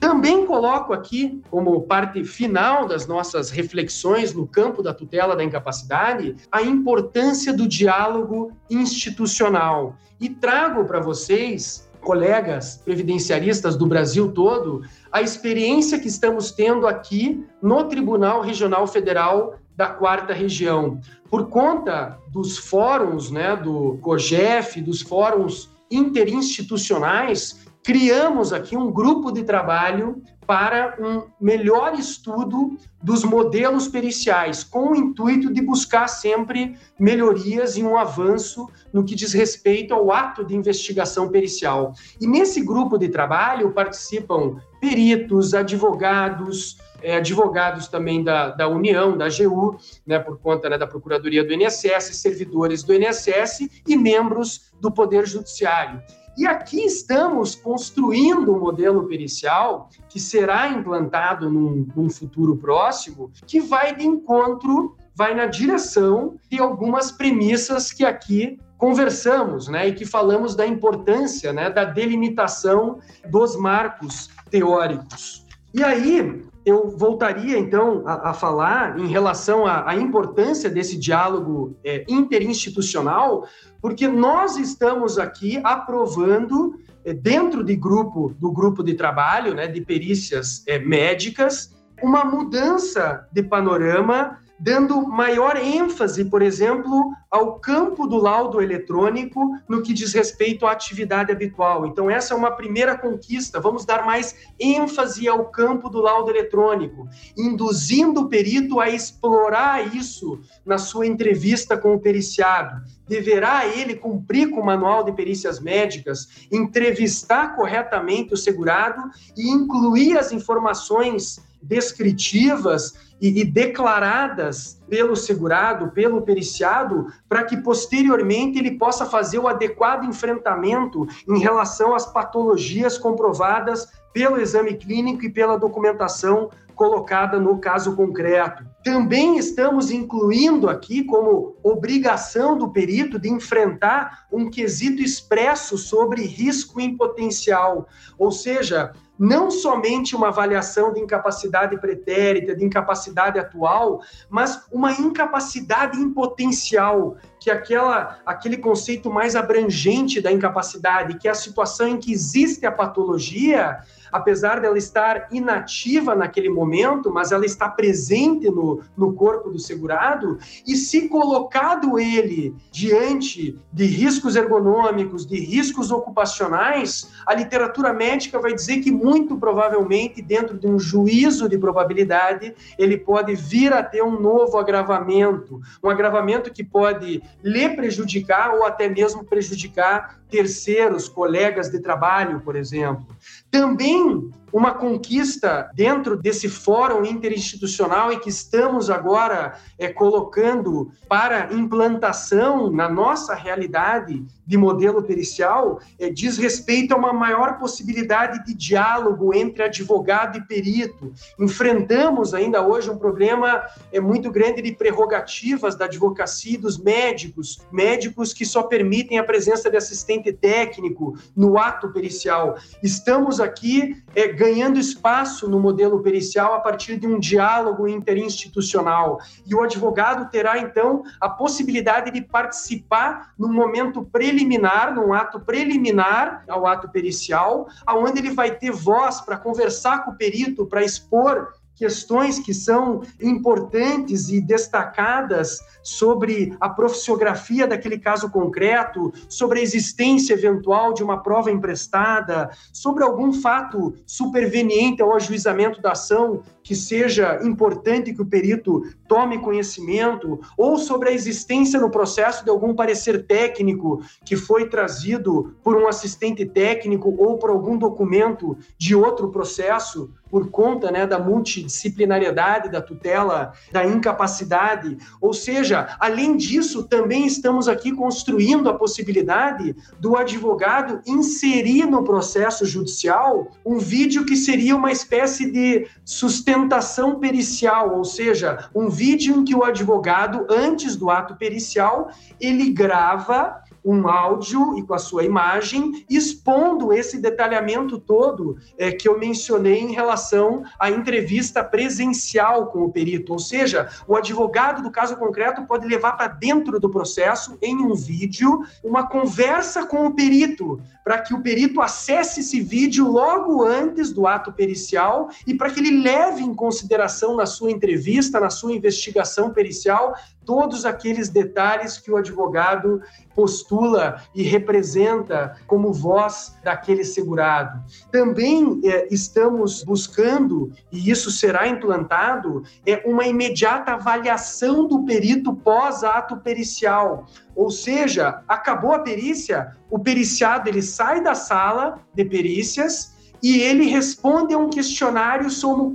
Também 0.00 0.46
coloco 0.46 0.92
aqui, 0.92 1.42
como 1.50 1.82
parte 1.82 2.22
final 2.24 2.86
das 2.86 3.06
nossas 3.06 3.50
reflexões 3.50 4.32
no 4.32 4.46
campo 4.46 4.82
da 4.82 4.94
tutela 4.94 5.34
da 5.34 5.42
incapacidade, 5.42 6.36
a 6.50 6.62
importância 6.62 7.52
do 7.52 7.66
diálogo 7.66 8.52
institucional. 8.70 9.96
E 10.20 10.28
trago 10.28 10.84
para 10.84 11.00
vocês, 11.00 11.90
colegas 12.00 12.80
previdenciaristas 12.84 13.74
do 13.74 13.86
Brasil 13.86 14.30
todo, 14.30 14.82
a 15.10 15.22
experiência 15.22 15.98
que 15.98 16.08
estamos 16.08 16.52
tendo 16.52 16.86
aqui 16.86 17.44
no 17.60 17.84
Tribunal 17.84 18.42
Regional 18.42 18.86
Federal 18.86 19.56
da 19.76 19.88
quarta 19.88 20.32
região. 20.32 21.00
Por 21.30 21.48
conta 21.48 22.18
dos 22.30 22.56
fóruns, 22.56 23.30
né, 23.30 23.54
do 23.56 23.98
COGEF, 23.98 24.80
dos 24.80 25.02
fóruns 25.02 25.70
interinstitucionais, 25.90 27.66
criamos 27.84 28.52
aqui 28.52 28.76
um 28.76 28.90
grupo 28.90 29.30
de 29.30 29.44
trabalho 29.44 30.20
para 30.46 30.96
um 31.00 31.24
melhor 31.40 31.94
estudo 31.94 32.76
dos 33.02 33.24
modelos 33.24 33.88
periciais, 33.88 34.62
com 34.62 34.90
o 34.90 34.96
intuito 34.96 35.52
de 35.52 35.60
buscar 35.60 36.08
sempre 36.08 36.76
melhorias 36.98 37.76
e 37.76 37.82
um 37.82 37.96
avanço 37.96 38.68
no 38.92 39.04
que 39.04 39.14
diz 39.14 39.32
respeito 39.32 39.92
ao 39.92 40.12
ato 40.12 40.44
de 40.44 40.54
investigação 40.54 41.28
pericial. 41.28 41.94
E 42.20 42.26
nesse 42.26 42.60
grupo 42.60 42.96
de 42.96 43.08
trabalho 43.08 43.72
participam 43.72 44.56
peritos, 44.80 45.52
advogados, 45.52 46.78
é, 47.02 47.16
advogados 47.16 47.88
também 47.88 48.22
da, 48.22 48.50
da 48.50 48.68
União, 48.68 49.16
da 49.16 49.26
AGU, 49.26 49.78
né, 50.06 50.18
por 50.18 50.38
conta 50.38 50.68
né, 50.68 50.78
da 50.78 50.86
Procuradoria 50.86 51.44
do 51.44 51.52
INSS, 51.52 52.16
servidores 52.16 52.82
do 52.82 52.94
INSS 52.94 53.68
e 53.86 53.96
membros 53.96 54.72
do 54.80 54.90
Poder 54.90 55.26
Judiciário. 55.26 56.02
E 56.36 56.46
aqui 56.46 56.84
estamos 56.84 57.54
construindo 57.54 58.52
um 58.52 58.58
modelo 58.58 59.04
pericial 59.08 59.88
que 60.06 60.20
será 60.20 60.68
implantado 60.68 61.50
num, 61.50 61.86
num 61.96 62.10
futuro 62.10 62.56
próximo, 62.58 63.30
que 63.46 63.58
vai 63.58 63.96
de 63.96 64.06
encontro, 64.06 64.96
vai 65.14 65.34
na 65.34 65.46
direção 65.46 66.36
de 66.50 66.60
algumas 66.60 67.10
premissas 67.10 67.90
que 67.90 68.04
aqui 68.04 68.58
conversamos, 68.76 69.68
né, 69.68 69.88
e 69.88 69.94
que 69.94 70.04
falamos 70.04 70.54
da 70.54 70.66
importância, 70.66 71.52
né, 71.52 71.70
da 71.70 71.84
delimitação 71.84 72.98
dos 73.30 73.56
marcos 73.56 74.28
teóricos. 74.50 75.46
E 75.72 75.82
aí, 75.82 76.42
eu 76.66 76.88
voltaria 76.88 77.56
então 77.56 78.02
a, 78.04 78.30
a 78.30 78.34
falar 78.34 78.98
em 78.98 79.06
relação 79.06 79.64
à, 79.64 79.94
importância 79.94 80.68
desse 80.68 80.98
diálogo 80.98 81.78
é, 81.84 82.04
interinstitucional, 82.08 83.46
porque 83.80 84.08
nós 84.08 84.56
estamos 84.56 85.16
aqui 85.16 85.60
aprovando 85.62 86.74
é, 87.04 87.14
dentro 87.14 87.62
de 87.62 87.76
grupo 87.76 88.34
do 88.40 88.50
grupo 88.50 88.82
de 88.82 88.94
trabalho, 88.94 89.54
né, 89.54 89.68
de 89.68 89.80
perícias 89.80 90.64
é, 90.66 90.76
médicas, 90.76 91.72
uma 92.02 92.24
mudança 92.24 93.28
de 93.32 93.44
panorama 93.44 94.40
dando 94.58 95.06
maior 95.06 95.56
ênfase, 95.56 96.24
por 96.24 96.40
exemplo, 96.40 97.12
ao 97.30 97.58
campo 97.58 98.06
do 98.06 98.16
laudo 98.16 98.62
eletrônico 98.62 99.54
no 99.68 99.82
que 99.82 99.92
diz 99.92 100.14
respeito 100.14 100.66
à 100.66 100.72
atividade 100.72 101.30
habitual. 101.30 101.86
Então, 101.86 102.10
essa 102.10 102.32
é 102.32 102.36
uma 102.36 102.50
primeira 102.50 102.96
conquista. 102.96 103.60
Vamos 103.60 103.84
dar 103.84 104.06
mais 104.06 104.34
ênfase 104.58 105.28
ao 105.28 105.46
campo 105.46 105.90
do 105.90 106.00
laudo 106.00 106.30
eletrônico, 106.30 107.08
induzindo 107.36 108.22
o 108.22 108.28
perito 108.28 108.80
a 108.80 108.88
explorar 108.88 109.94
isso 109.94 110.40
na 110.64 110.78
sua 110.78 111.06
entrevista 111.06 111.76
com 111.76 111.94
o 111.94 112.00
periciado. 112.00 112.82
Deverá 113.06 113.66
ele 113.66 113.94
cumprir 113.94 114.50
com 114.50 114.60
o 114.60 114.66
manual 114.66 115.04
de 115.04 115.12
perícias 115.12 115.60
médicas, 115.60 116.46
entrevistar 116.50 117.54
corretamente 117.54 118.32
o 118.32 118.36
segurado 118.36 119.02
e 119.36 119.50
incluir 119.50 120.16
as 120.16 120.32
informações 120.32 121.44
descritivas 121.62 123.05
e, 123.20 123.40
e 123.40 123.44
declaradas 123.44 124.80
pelo 124.88 125.16
segurado, 125.16 125.90
pelo 125.90 126.22
periciado, 126.22 127.06
para 127.28 127.44
que 127.44 127.56
posteriormente 127.56 128.58
ele 128.58 128.72
possa 128.72 129.06
fazer 129.06 129.38
o 129.38 129.48
adequado 129.48 130.04
enfrentamento 130.04 131.06
em 131.28 131.38
relação 131.38 131.94
às 131.94 132.06
patologias 132.06 132.98
comprovadas 132.98 133.88
pelo 134.12 134.40
exame 134.40 134.74
clínico 134.74 135.24
e 135.24 135.30
pela 135.30 135.58
documentação 135.58 136.50
colocada 136.76 137.40
no 137.40 137.58
caso 137.58 137.96
concreto. 137.96 138.62
Também 138.84 139.38
estamos 139.38 139.90
incluindo 139.90 140.68
aqui 140.68 141.02
como 141.02 141.56
obrigação 141.62 142.56
do 142.56 142.68
perito 142.68 143.18
de 143.18 143.30
enfrentar 143.30 144.26
um 144.30 144.50
quesito 144.50 145.02
expresso 145.02 145.78
sobre 145.78 146.22
risco 146.22 146.78
em 146.78 146.94
potencial, 146.94 147.88
ou 148.18 148.30
seja, 148.30 148.92
não 149.18 149.50
somente 149.50 150.14
uma 150.14 150.28
avaliação 150.28 150.92
de 150.92 151.00
incapacidade 151.00 151.78
pretérita, 151.80 152.54
de 152.54 152.64
incapacidade 152.64 153.38
atual, 153.38 154.00
mas 154.28 154.66
uma 154.70 154.92
incapacidade 154.92 155.98
em 155.98 156.12
potencial, 156.12 157.16
que 157.46 157.50
aquela, 157.52 158.18
aquele 158.26 158.56
conceito 158.56 159.08
mais 159.08 159.36
abrangente 159.36 160.20
da 160.20 160.32
incapacidade, 160.32 161.16
que 161.16 161.28
é 161.28 161.30
a 161.30 161.34
situação 161.34 161.86
em 161.86 161.96
que 161.96 162.10
existe 162.10 162.66
a 162.66 162.72
patologia, 162.72 163.78
apesar 164.10 164.60
dela 164.60 164.76
estar 164.76 165.28
inativa 165.30 166.16
naquele 166.16 166.48
momento, 166.48 167.08
mas 167.12 167.30
ela 167.30 167.46
está 167.46 167.68
presente 167.68 168.50
no, 168.50 168.80
no 168.96 169.12
corpo 169.12 169.50
do 169.50 169.60
segurado, 169.60 170.38
e 170.66 170.74
se 170.74 171.08
colocado 171.08 172.00
ele 172.00 172.52
diante 172.72 173.56
de 173.72 173.84
riscos 173.84 174.34
ergonômicos, 174.34 175.24
de 175.24 175.38
riscos 175.38 175.92
ocupacionais, 175.92 177.12
a 177.26 177.32
literatura 177.32 177.92
médica 177.92 178.40
vai 178.40 178.54
dizer 178.54 178.80
que 178.80 178.90
muito 178.90 179.36
provavelmente, 179.36 180.20
dentro 180.20 180.58
de 180.58 180.66
um 180.66 180.80
juízo 180.80 181.48
de 181.48 181.58
probabilidade, 181.58 182.54
ele 182.76 182.96
pode 182.96 183.36
vir 183.36 183.72
a 183.72 183.84
ter 183.84 184.02
um 184.02 184.18
novo 184.18 184.58
agravamento, 184.58 185.60
um 185.82 185.88
agravamento 185.88 186.52
que 186.52 186.64
pode 186.64 187.22
lhe 187.42 187.68
prejudicar 187.68 188.54
ou 188.54 188.64
até 188.64 188.88
mesmo 188.88 189.24
prejudicar 189.24 190.20
terceiros, 190.30 191.08
colegas 191.08 191.70
de 191.70 191.78
trabalho, 191.78 192.40
por 192.40 192.56
exemplo. 192.56 193.06
Também 193.50 194.30
uma 194.56 194.72
conquista 194.72 195.70
dentro 195.74 196.16
desse 196.16 196.48
fórum 196.48 197.04
interinstitucional 197.04 198.10
e 198.10 198.18
que 198.18 198.30
estamos 198.30 198.88
agora 198.88 199.54
é, 199.78 199.88
colocando 199.88 200.90
para 201.08 201.52
implantação 201.52 202.70
na 202.70 202.88
nossa 202.88 203.34
realidade 203.34 204.24
de 204.46 204.56
modelo 204.56 205.02
pericial 205.02 205.80
é, 205.98 206.08
diz 206.08 206.38
respeito 206.38 206.94
a 206.94 206.96
uma 206.96 207.12
maior 207.12 207.58
possibilidade 207.58 208.44
de 208.46 208.54
diálogo 208.54 209.34
entre 209.34 209.64
advogado 209.64 210.38
e 210.38 210.40
perito. 210.40 211.12
Enfrentamos 211.38 212.32
ainda 212.32 212.66
hoje 212.66 212.88
um 212.88 212.96
problema 212.96 213.62
é, 213.92 214.00
muito 214.00 214.30
grande 214.30 214.62
de 214.62 214.72
prerrogativas 214.72 215.74
da 215.74 215.86
advocacia 215.86 216.54
e 216.54 216.56
dos 216.56 216.78
médicos, 216.78 217.58
médicos 217.72 218.32
que 218.32 218.46
só 218.46 218.62
permitem 218.62 219.18
a 219.18 219.24
presença 219.24 219.68
de 219.68 219.76
assistente 219.76 220.32
técnico 220.32 221.18
no 221.36 221.58
ato 221.58 221.92
pericial. 221.92 222.56
Estamos 222.82 223.35
aqui 223.40 224.02
é, 224.14 224.28
ganhando 224.28 224.78
espaço 224.78 225.48
no 225.48 225.60
modelo 225.60 226.02
pericial 226.02 226.54
a 226.54 226.60
partir 226.60 226.96
de 226.96 227.06
um 227.06 227.18
diálogo 227.18 227.86
interinstitucional. 227.86 229.18
E 229.46 229.54
o 229.54 229.62
advogado 229.62 230.30
terá, 230.30 230.58
então, 230.58 231.02
a 231.20 231.28
possibilidade 231.28 232.10
de 232.10 232.20
participar 232.20 233.32
no 233.38 233.48
momento 233.48 234.02
preliminar, 234.02 234.94
num 234.94 235.12
ato 235.12 235.40
preliminar 235.40 236.44
ao 236.48 236.66
ato 236.66 236.88
pericial, 236.88 237.68
aonde 237.84 238.18
ele 238.18 238.30
vai 238.30 238.50
ter 238.50 238.70
voz 238.70 239.20
para 239.20 239.36
conversar 239.36 240.04
com 240.04 240.12
o 240.12 240.16
perito, 240.16 240.66
para 240.66 240.82
expor 240.82 241.52
questões 241.76 242.38
que 242.38 242.54
são 242.54 243.02
importantes 243.20 244.28
e 244.30 244.40
destacadas 244.40 245.60
sobre 245.82 246.56
a 246.58 246.68
profissiografia 246.68 247.66
daquele 247.66 247.98
caso 247.98 248.30
concreto, 248.30 249.12
sobre 249.28 249.60
a 249.60 249.62
existência 249.62 250.34
eventual 250.34 250.92
de 250.92 251.04
uma 251.04 251.22
prova 251.22 251.50
emprestada, 251.50 252.50
sobre 252.72 253.04
algum 253.04 253.32
fato 253.32 253.94
superveniente 254.06 255.02
ao 255.02 255.14
ajuizamento 255.14 255.80
da 255.80 255.92
ação 255.92 256.42
que 256.66 256.74
seja 256.74 257.38
importante 257.44 258.12
que 258.12 258.20
o 258.20 258.26
perito 258.26 258.82
tome 259.06 259.38
conhecimento, 259.38 260.40
ou 260.58 260.76
sobre 260.76 261.10
a 261.10 261.12
existência 261.12 261.78
no 261.78 261.88
processo 261.88 262.42
de 262.42 262.50
algum 262.50 262.74
parecer 262.74 263.24
técnico 263.24 264.02
que 264.24 264.34
foi 264.34 264.68
trazido 264.68 265.54
por 265.62 265.76
um 265.76 265.86
assistente 265.86 266.44
técnico 266.44 267.14
ou 267.16 267.38
por 267.38 267.50
algum 267.50 267.78
documento 267.78 268.58
de 268.76 268.96
outro 268.96 269.30
processo, 269.30 270.10
por 270.30 270.50
conta 270.50 270.90
né, 270.90 271.06
da 271.06 271.18
multidisciplinariedade, 271.18 272.70
da 272.70 272.80
tutela, 272.80 273.52
da 273.72 273.84
incapacidade. 273.84 274.96
Ou 275.20 275.32
seja, 275.32 275.96
além 275.98 276.36
disso, 276.36 276.84
também 276.84 277.26
estamos 277.26 277.68
aqui 277.68 277.92
construindo 277.92 278.68
a 278.68 278.74
possibilidade 278.74 279.74
do 279.98 280.16
advogado 280.16 281.00
inserir 281.06 281.86
no 281.86 282.04
processo 282.04 282.64
judicial 282.64 283.48
um 283.64 283.78
vídeo 283.78 284.24
que 284.24 284.36
seria 284.36 284.76
uma 284.76 284.92
espécie 284.92 285.50
de 285.50 285.86
sustentação 286.04 286.76
sustentação 286.76 287.18
pericial, 287.18 287.96
ou 287.96 288.04
seja, 288.04 288.68
um 288.74 288.88
vídeo 288.88 289.34
em 289.34 289.44
que 289.44 289.54
o 289.54 289.64
advogado, 289.64 290.46
antes 290.48 290.96
do 290.96 291.10
ato 291.10 291.36
pericial, 291.36 292.10
ele 292.40 292.70
grava 292.70 293.62
um 293.86 294.08
áudio 294.08 294.76
e 294.76 294.82
com 294.82 294.94
a 294.94 294.98
sua 294.98 295.22
imagem, 295.22 296.04
expondo 296.10 296.92
esse 296.92 297.18
detalhamento 297.18 298.00
todo 298.00 298.56
é, 298.76 298.90
que 298.90 299.08
eu 299.08 299.16
mencionei 299.16 299.78
em 299.78 299.92
relação 299.92 300.64
à 300.78 300.90
entrevista 300.90 301.62
presencial 301.62 302.66
com 302.66 302.80
o 302.80 302.90
perito. 302.90 303.32
Ou 303.32 303.38
seja, 303.38 303.88
o 304.08 304.16
advogado 304.16 304.82
do 304.82 304.90
caso 304.90 305.16
concreto 305.16 305.64
pode 305.66 305.86
levar 305.86 306.12
para 306.12 306.26
dentro 306.26 306.80
do 306.80 306.90
processo, 306.90 307.56
em 307.62 307.76
um 307.76 307.94
vídeo, 307.94 308.64
uma 308.82 309.06
conversa 309.06 309.86
com 309.86 310.04
o 310.06 310.14
perito, 310.14 310.80
para 311.04 311.20
que 311.20 311.32
o 311.32 311.40
perito 311.40 311.80
acesse 311.80 312.40
esse 312.40 312.60
vídeo 312.60 313.08
logo 313.08 313.64
antes 313.64 314.12
do 314.12 314.26
ato 314.26 314.52
pericial 314.52 315.28
e 315.46 315.54
para 315.54 315.70
que 315.70 315.78
ele 315.78 316.02
leve 316.02 316.42
em 316.42 316.52
consideração 316.52 317.36
na 317.36 317.46
sua 317.46 317.70
entrevista, 317.70 318.40
na 318.40 318.50
sua 318.50 318.72
investigação 318.72 319.50
pericial, 319.50 320.16
todos 320.44 320.84
aqueles 320.84 321.28
detalhes 321.28 321.98
que 321.98 322.10
o 322.10 322.16
advogado 322.16 323.00
postula 323.36 324.22
e 324.34 324.42
representa 324.42 325.56
como 325.66 325.92
voz 325.92 326.56
daquele 326.64 327.04
segurado. 327.04 327.84
Também 328.10 328.80
é, 328.82 329.06
estamos 329.10 329.84
buscando, 329.84 330.72
e 330.90 331.10
isso 331.10 331.30
será 331.30 331.68
implantado, 331.68 332.64
é 332.86 333.02
uma 333.04 333.26
imediata 333.26 333.92
avaliação 333.92 334.88
do 334.88 335.04
perito 335.04 335.54
pós-ato 335.54 336.38
pericial. 336.38 337.26
Ou 337.54 337.70
seja, 337.70 338.42
acabou 338.48 338.92
a 338.92 339.00
perícia, 339.00 339.76
o 339.90 339.98
periciado 339.98 340.68
ele 340.68 340.82
sai 340.82 341.22
da 341.22 341.34
sala 341.34 342.00
de 342.14 342.24
perícias 342.24 343.15
e 343.46 343.62
ele 343.62 343.84
responde 343.84 344.54
a 344.54 344.58
um 344.58 344.68
questionário 344.68 345.48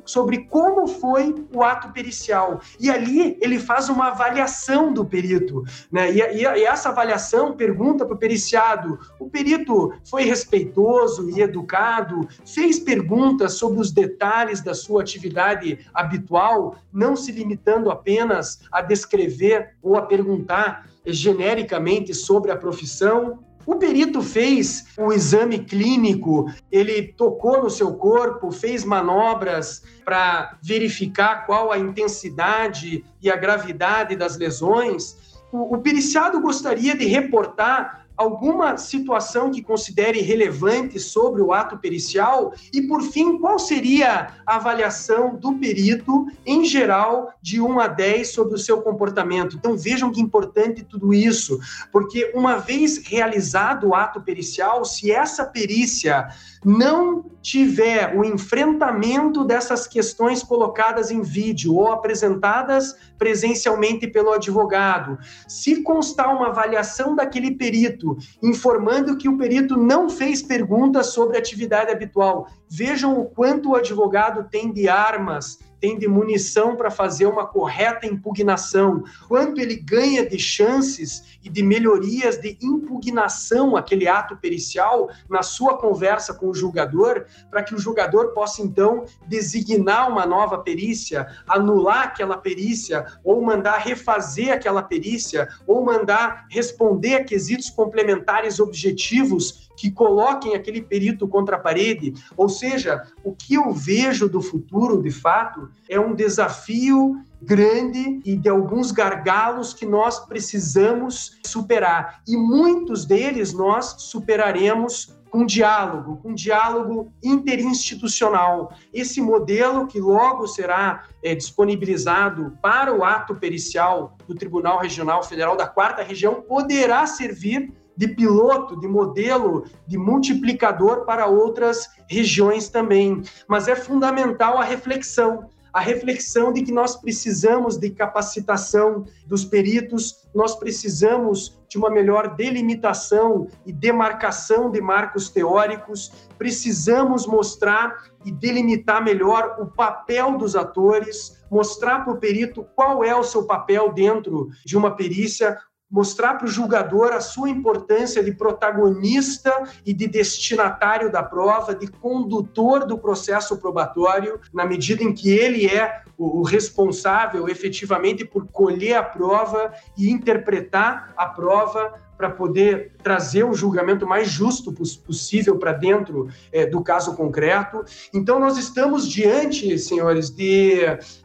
sobre, 0.05 0.45
como 0.45 0.87
foi 0.87 1.35
o 1.53 1.61
ato 1.61 1.91
pericial. 1.91 2.61
E 2.79 2.89
ali 2.89 3.37
ele 3.41 3.59
faz 3.59 3.89
uma 3.89 4.07
avaliação 4.07 4.93
do 4.93 5.03
perito. 5.03 5.61
Né? 5.91 6.13
E, 6.13 6.19
e, 6.19 6.43
e 6.43 6.63
essa 6.63 6.87
avaliação 6.87 7.51
pergunta 7.51 8.05
para 8.05 8.15
o 8.15 8.17
periciado: 8.17 8.97
o 9.19 9.29
perito 9.29 9.93
foi 10.09 10.23
respeitoso 10.23 11.29
e 11.29 11.41
educado, 11.41 12.25
fez 12.45 12.79
perguntas 12.79 13.55
sobre 13.55 13.81
os 13.81 13.91
detalhes 13.91 14.61
da 14.61 14.73
sua 14.73 15.01
atividade 15.01 15.77
habitual, 15.93 16.77
não 16.93 17.17
se 17.17 17.33
limitando 17.33 17.91
apenas 17.91 18.61
a 18.71 18.81
descrever 18.81 19.75
ou 19.83 19.97
a 19.97 20.03
perguntar 20.03 20.87
genericamente 21.05 22.13
sobre 22.13 22.49
a 22.49 22.55
profissão, 22.55 23.39
o 23.65 23.75
perito 23.75 24.21
fez 24.21 24.85
o 24.97 25.11
exame 25.11 25.59
clínico, 25.59 26.51
ele 26.71 27.03
tocou 27.03 27.63
no 27.63 27.69
seu 27.69 27.93
corpo, 27.93 28.51
fez 28.51 28.83
manobras 28.83 29.83
para 30.03 30.57
verificar 30.61 31.45
qual 31.45 31.71
a 31.71 31.77
intensidade 31.77 33.05
e 33.21 33.29
a 33.29 33.35
gravidade 33.35 34.15
das 34.15 34.37
lesões. 34.37 35.15
O, 35.51 35.75
o 35.75 35.77
periciado 35.79 36.41
gostaria 36.41 36.95
de 36.95 37.05
reportar 37.05 38.00
alguma 38.21 38.77
situação 38.77 39.49
que 39.49 39.63
considere 39.63 40.21
relevante 40.21 40.99
sobre 40.99 41.41
o 41.41 41.51
ato 41.51 41.77
pericial? 41.77 42.53
E, 42.71 42.83
por 42.83 43.01
fim, 43.01 43.39
qual 43.39 43.57
seria 43.57 44.35
a 44.45 44.55
avaliação 44.55 45.35
do 45.35 45.53
perito, 45.53 46.27
em 46.45 46.63
geral, 46.63 47.33
de 47.41 47.59
1 47.59 47.79
a 47.79 47.87
10 47.87 48.31
sobre 48.31 48.55
o 48.55 48.59
seu 48.59 48.81
comportamento? 48.81 49.55
Então, 49.55 49.75
vejam 49.75 50.11
que 50.11 50.21
importante 50.21 50.83
tudo 50.83 51.13
isso, 51.13 51.59
porque 51.91 52.31
uma 52.35 52.57
vez 52.57 52.99
realizado 53.05 53.87
o 53.87 53.95
ato 53.95 54.21
pericial, 54.21 54.85
se 54.85 55.11
essa 55.11 55.43
perícia 55.43 56.27
não 56.63 57.25
tiver 57.41 58.15
o 58.15 58.23
enfrentamento 58.23 59.43
dessas 59.43 59.87
questões 59.87 60.43
colocadas 60.43 61.09
em 61.09 61.21
vídeo 61.23 61.75
ou 61.75 61.91
apresentadas 61.91 62.95
presencialmente 63.17 64.07
pelo 64.07 64.31
advogado, 64.31 65.17
se 65.47 65.81
constar 65.81 66.35
uma 66.35 66.47
avaliação 66.47 67.15
daquele 67.15 67.51
perito 67.51 68.10
informando 68.41 69.17
que 69.17 69.29
o 69.29 69.37
perito 69.37 69.77
não 69.77 70.09
fez 70.09 70.41
perguntas 70.41 71.07
sobre 71.07 71.37
atividade 71.37 71.91
habitual, 71.91 72.47
vejam 72.69 73.19
o 73.19 73.25
quanto 73.25 73.69
o 73.69 73.75
advogado 73.75 74.47
tem 74.49 74.71
de 74.71 74.87
armas 74.87 75.59
tem 75.81 75.97
de 75.97 76.07
munição 76.07 76.75
para 76.75 76.91
fazer 76.91 77.25
uma 77.25 77.47
correta 77.47 78.05
impugnação, 78.05 79.03
quanto 79.27 79.59
ele 79.59 79.75
ganha 79.75 80.23
de 80.23 80.37
chances 80.37 81.39
e 81.43 81.49
de 81.49 81.63
melhorias 81.63 82.37
de 82.37 82.55
impugnação 82.61 83.75
aquele 83.75 84.07
ato 84.07 84.37
pericial 84.37 85.09
na 85.27 85.41
sua 85.41 85.77
conversa 85.77 86.35
com 86.35 86.47
o 86.47 86.53
julgador, 86.53 87.25
para 87.49 87.63
que 87.63 87.73
o 87.73 87.79
julgador 87.79 88.31
possa 88.33 88.61
então 88.61 89.05
designar 89.27 90.07
uma 90.07 90.25
nova 90.25 90.59
perícia, 90.59 91.27
anular 91.47 92.03
aquela 92.03 92.37
perícia 92.37 93.05
ou 93.23 93.41
mandar 93.41 93.79
refazer 93.79 94.53
aquela 94.53 94.83
perícia 94.83 95.49
ou 95.65 95.83
mandar 95.83 96.45
responder 96.49 97.15
a 97.15 97.23
quesitos 97.23 97.71
complementares 97.71 98.59
objetivos 98.59 99.70
que 99.81 99.89
coloquem 99.89 100.53
aquele 100.53 100.79
perito 100.79 101.27
contra 101.27 101.55
a 101.55 101.59
parede. 101.59 102.13
Ou 102.37 102.47
seja, 102.47 103.01
o 103.23 103.33
que 103.33 103.55
eu 103.55 103.73
vejo 103.73 104.29
do 104.29 104.39
futuro, 104.39 105.01
de 105.01 105.09
fato, 105.09 105.69
é 105.89 105.99
um 105.99 106.13
desafio 106.13 107.19
grande 107.41 108.19
e 108.23 108.35
de 108.35 108.47
alguns 108.47 108.91
gargalos 108.91 109.73
que 109.73 109.83
nós 109.83 110.19
precisamos 110.19 111.39
superar. 111.43 112.21
E 112.27 112.37
muitos 112.37 113.05
deles 113.05 113.53
nós 113.53 113.95
superaremos 113.97 115.19
com 115.31 115.47
diálogo, 115.47 116.17
com 116.17 116.31
diálogo 116.35 117.11
interinstitucional. 117.23 118.71
Esse 118.93 119.19
modelo 119.19 119.87
que 119.87 119.99
logo 119.99 120.45
será 120.45 121.05
é, 121.23 121.33
disponibilizado 121.33 122.55
para 122.61 122.95
o 122.95 123.03
ato 123.03 123.33
pericial 123.33 124.15
do 124.27 124.35
Tribunal 124.35 124.77
Regional 124.77 125.23
Federal 125.23 125.57
da 125.57 125.65
Quarta 125.65 126.03
Região 126.03 126.39
poderá 126.39 127.07
servir 127.07 127.73
de 128.01 128.07
piloto, 128.07 128.79
de 128.79 128.87
modelo, 128.87 129.63
de 129.85 129.95
multiplicador 129.95 131.05
para 131.05 131.27
outras 131.27 131.87
regiões 132.09 132.67
também. 132.67 133.21
Mas 133.47 133.67
é 133.67 133.75
fundamental 133.75 134.57
a 134.57 134.63
reflexão 134.63 135.47
a 135.73 135.79
reflexão 135.79 136.51
de 136.51 136.63
que 136.63 136.71
nós 136.71 136.97
precisamos 136.97 137.77
de 137.77 137.89
capacitação 137.91 139.05
dos 139.25 139.45
peritos, 139.45 140.27
nós 140.35 140.53
precisamos 140.55 141.57
de 141.69 141.77
uma 141.77 141.89
melhor 141.89 142.35
delimitação 142.35 143.47
e 143.65 143.71
demarcação 143.71 144.69
de 144.69 144.81
marcos 144.81 145.29
teóricos, 145.29 146.11
precisamos 146.37 147.25
mostrar 147.25 148.03
e 148.25 148.31
delimitar 148.33 149.01
melhor 149.01 149.55
o 149.61 149.65
papel 149.65 150.37
dos 150.37 150.57
atores, 150.57 151.41
mostrar 151.49 152.03
para 152.03 152.13
o 152.13 152.17
perito 152.17 152.65
qual 152.75 153.01
é 153.03 153.15
o 153.15 153.23
seu 153.23 153.45
papel 153.45 153.93
dentro 153.93 154.49
de 154.65 154.75
uma 154.75 154.93
perícia, 154.93 155.57
mostrar 155.91 156.35
para 156.35 156.45
o 156.45 156.49
julgador 156.49 157.11
a 157.11 157.19
sua 157.19 157.49
importância 157.49 158.23
de 158.23 158.31
protagonista 158.31 159.51
e 159.85 159.93
de 159.93 160.07
destinatário 160.07 161.11
da 161.11 161.21
prova, 161.21 161.75
de 161.75 161.87
condutor 161.87 162.85
do 162.85 162.97
processo 162.97 163.57
probatório, 163.57 164.39
na 164.53 164.65
medida 164.65 165.03
em 165.03 165.13
que 165.13 165.29
ele 165.29 165.67
é 165.67 166.01
o 166.17 166.43
responsável 166.43 167.49
efetivamente 167.49 168.23
por 168.23 168.47
colher 168.47 168.95
a 168.95 169.03
prova 169.03 169.73
e 169.97 170.09
interpretar 170.09 171.13
a 171.17 171.25
prova 171.25 171.93
para 172.15 172.29
poder 172.29 172.91
trazer 173.01 173.43
o 173.43 173.53
julgamento 173.53 174.05
mais 174.05 174.29
justo 174.29 174.71
possível 174.71 175.57
para 175.57 175.73
dentro 175.73 176.29
é, 176.51 176.67
do 176.67 176.83
caso 176.83 177.15
concreto. 177.15 177.83
Então, 178.13 178.39
nós 178.39 178.59
estamos 178.59 179.09
diante, 179.09 179.79
senhores, 179.79 180.29
de 180.29 180.81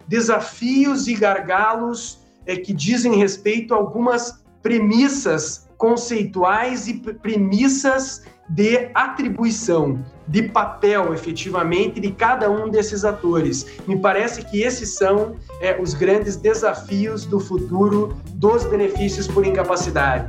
desafios 0.08 1.06
e 1.06 1.14
gargalos 1.14 2.18
é, 2.46 2.56
que 2.56 2.72
dizem 2.72 3.16
respeito 3.16 3.74
a 3.74 3.76
algumas 3.76 4.45
premissas 4.66 5.68
conceituais 5.78 6.88
e 6.88 6.94
premissas 6.94 8.24
de 8.48 8.90
atribuição, 8.94 10.04
de 10.26 10.42
papel, 10.42 11.14
efetivamente, 11.14 12.00
de 12.00 12.10
cada 12.10 12.50
um 12.50 12.68
desses 12.68 13.04
atores. 13.04 13.64
Me 13.86 13.96
parece 13.96 14.44
que 14.44 14.62
esses 14.62 14.88
são 14.96 15.36
é, 15.60 15.80
os 15.80 15.94
grandes 15.94 16.34
desafios 16.34 17.24
do 17.24 17.38
futuro 17.38 18.16
dos 18.32 18.64
benefícios 18.64 19.28
por 19.28 19.46
incapacidade. 19.46 20.26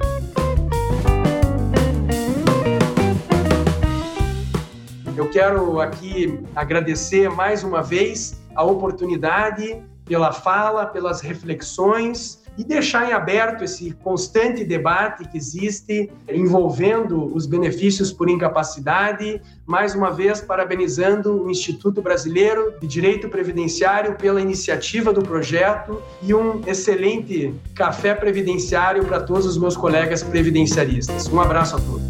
Eu 5.15 5.31
quero 5.31 5.81
aqui 5.81 6.39
agradecer 6.55 7.27
mais 7.31 7.63
uma 7.63 7.81
vez 7.81 8.39
a 8.53 8.63
oportunidade 8.63 9.81
pela 10.05 10.31
fala, 10.31 10.85
pelas 10.85 11.21
reflexões 11.21 12.45
e 12.57 12.63
deixar 12.63 13.09
em 13.09 13.13
aberto 13.13 13.63
esse 13.63 13.91
constante 13.91 14.63
debate 14.63 15.27
que 15.27 15.37
existe 15.37 16.09
envolvendo 16.27 17.33
os 17.35 17.45
benefícios 17.45 18.11
por 18.11 18.29
incapacidade. 18.29 19.41
Mais 19.65 19.93
uma 19.93 20.11
vez, 20.11 20.41
parabenizando 20.41 21.43
o 21.43 21.51
Instituto 21.51 22.01
Brasileiro 22.01 22.73
de 22.81 22.87
Direito 22.87 23.29
Previdenciário 23.29 24.15
pela 24.15 24.41
iniciativa 24.41 25.13
do 25.13 25.21
projeto 25.21 26.01
e 26.23 26.33
um 26.33 26.61
excelente 26.65 27.53
café 27.75 28.13
previdenciário 28.13 29.05
para 29.05 29.19
todos 29.21 29.45
os 29.45 29.57
meus 29.57 29.77
colegas 29.77 30.23
previdenciaristas. 30.23 31.27
Um 31.27 31.39
abraço 31.39 31.75
a 31.75 31.79
todos. 31.79 32.07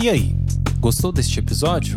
E 0.00 0.08
aí, 0.08 0.34
gostou 0.80 1.10
deste 1.10 1.40
episódio? 1.40 1.96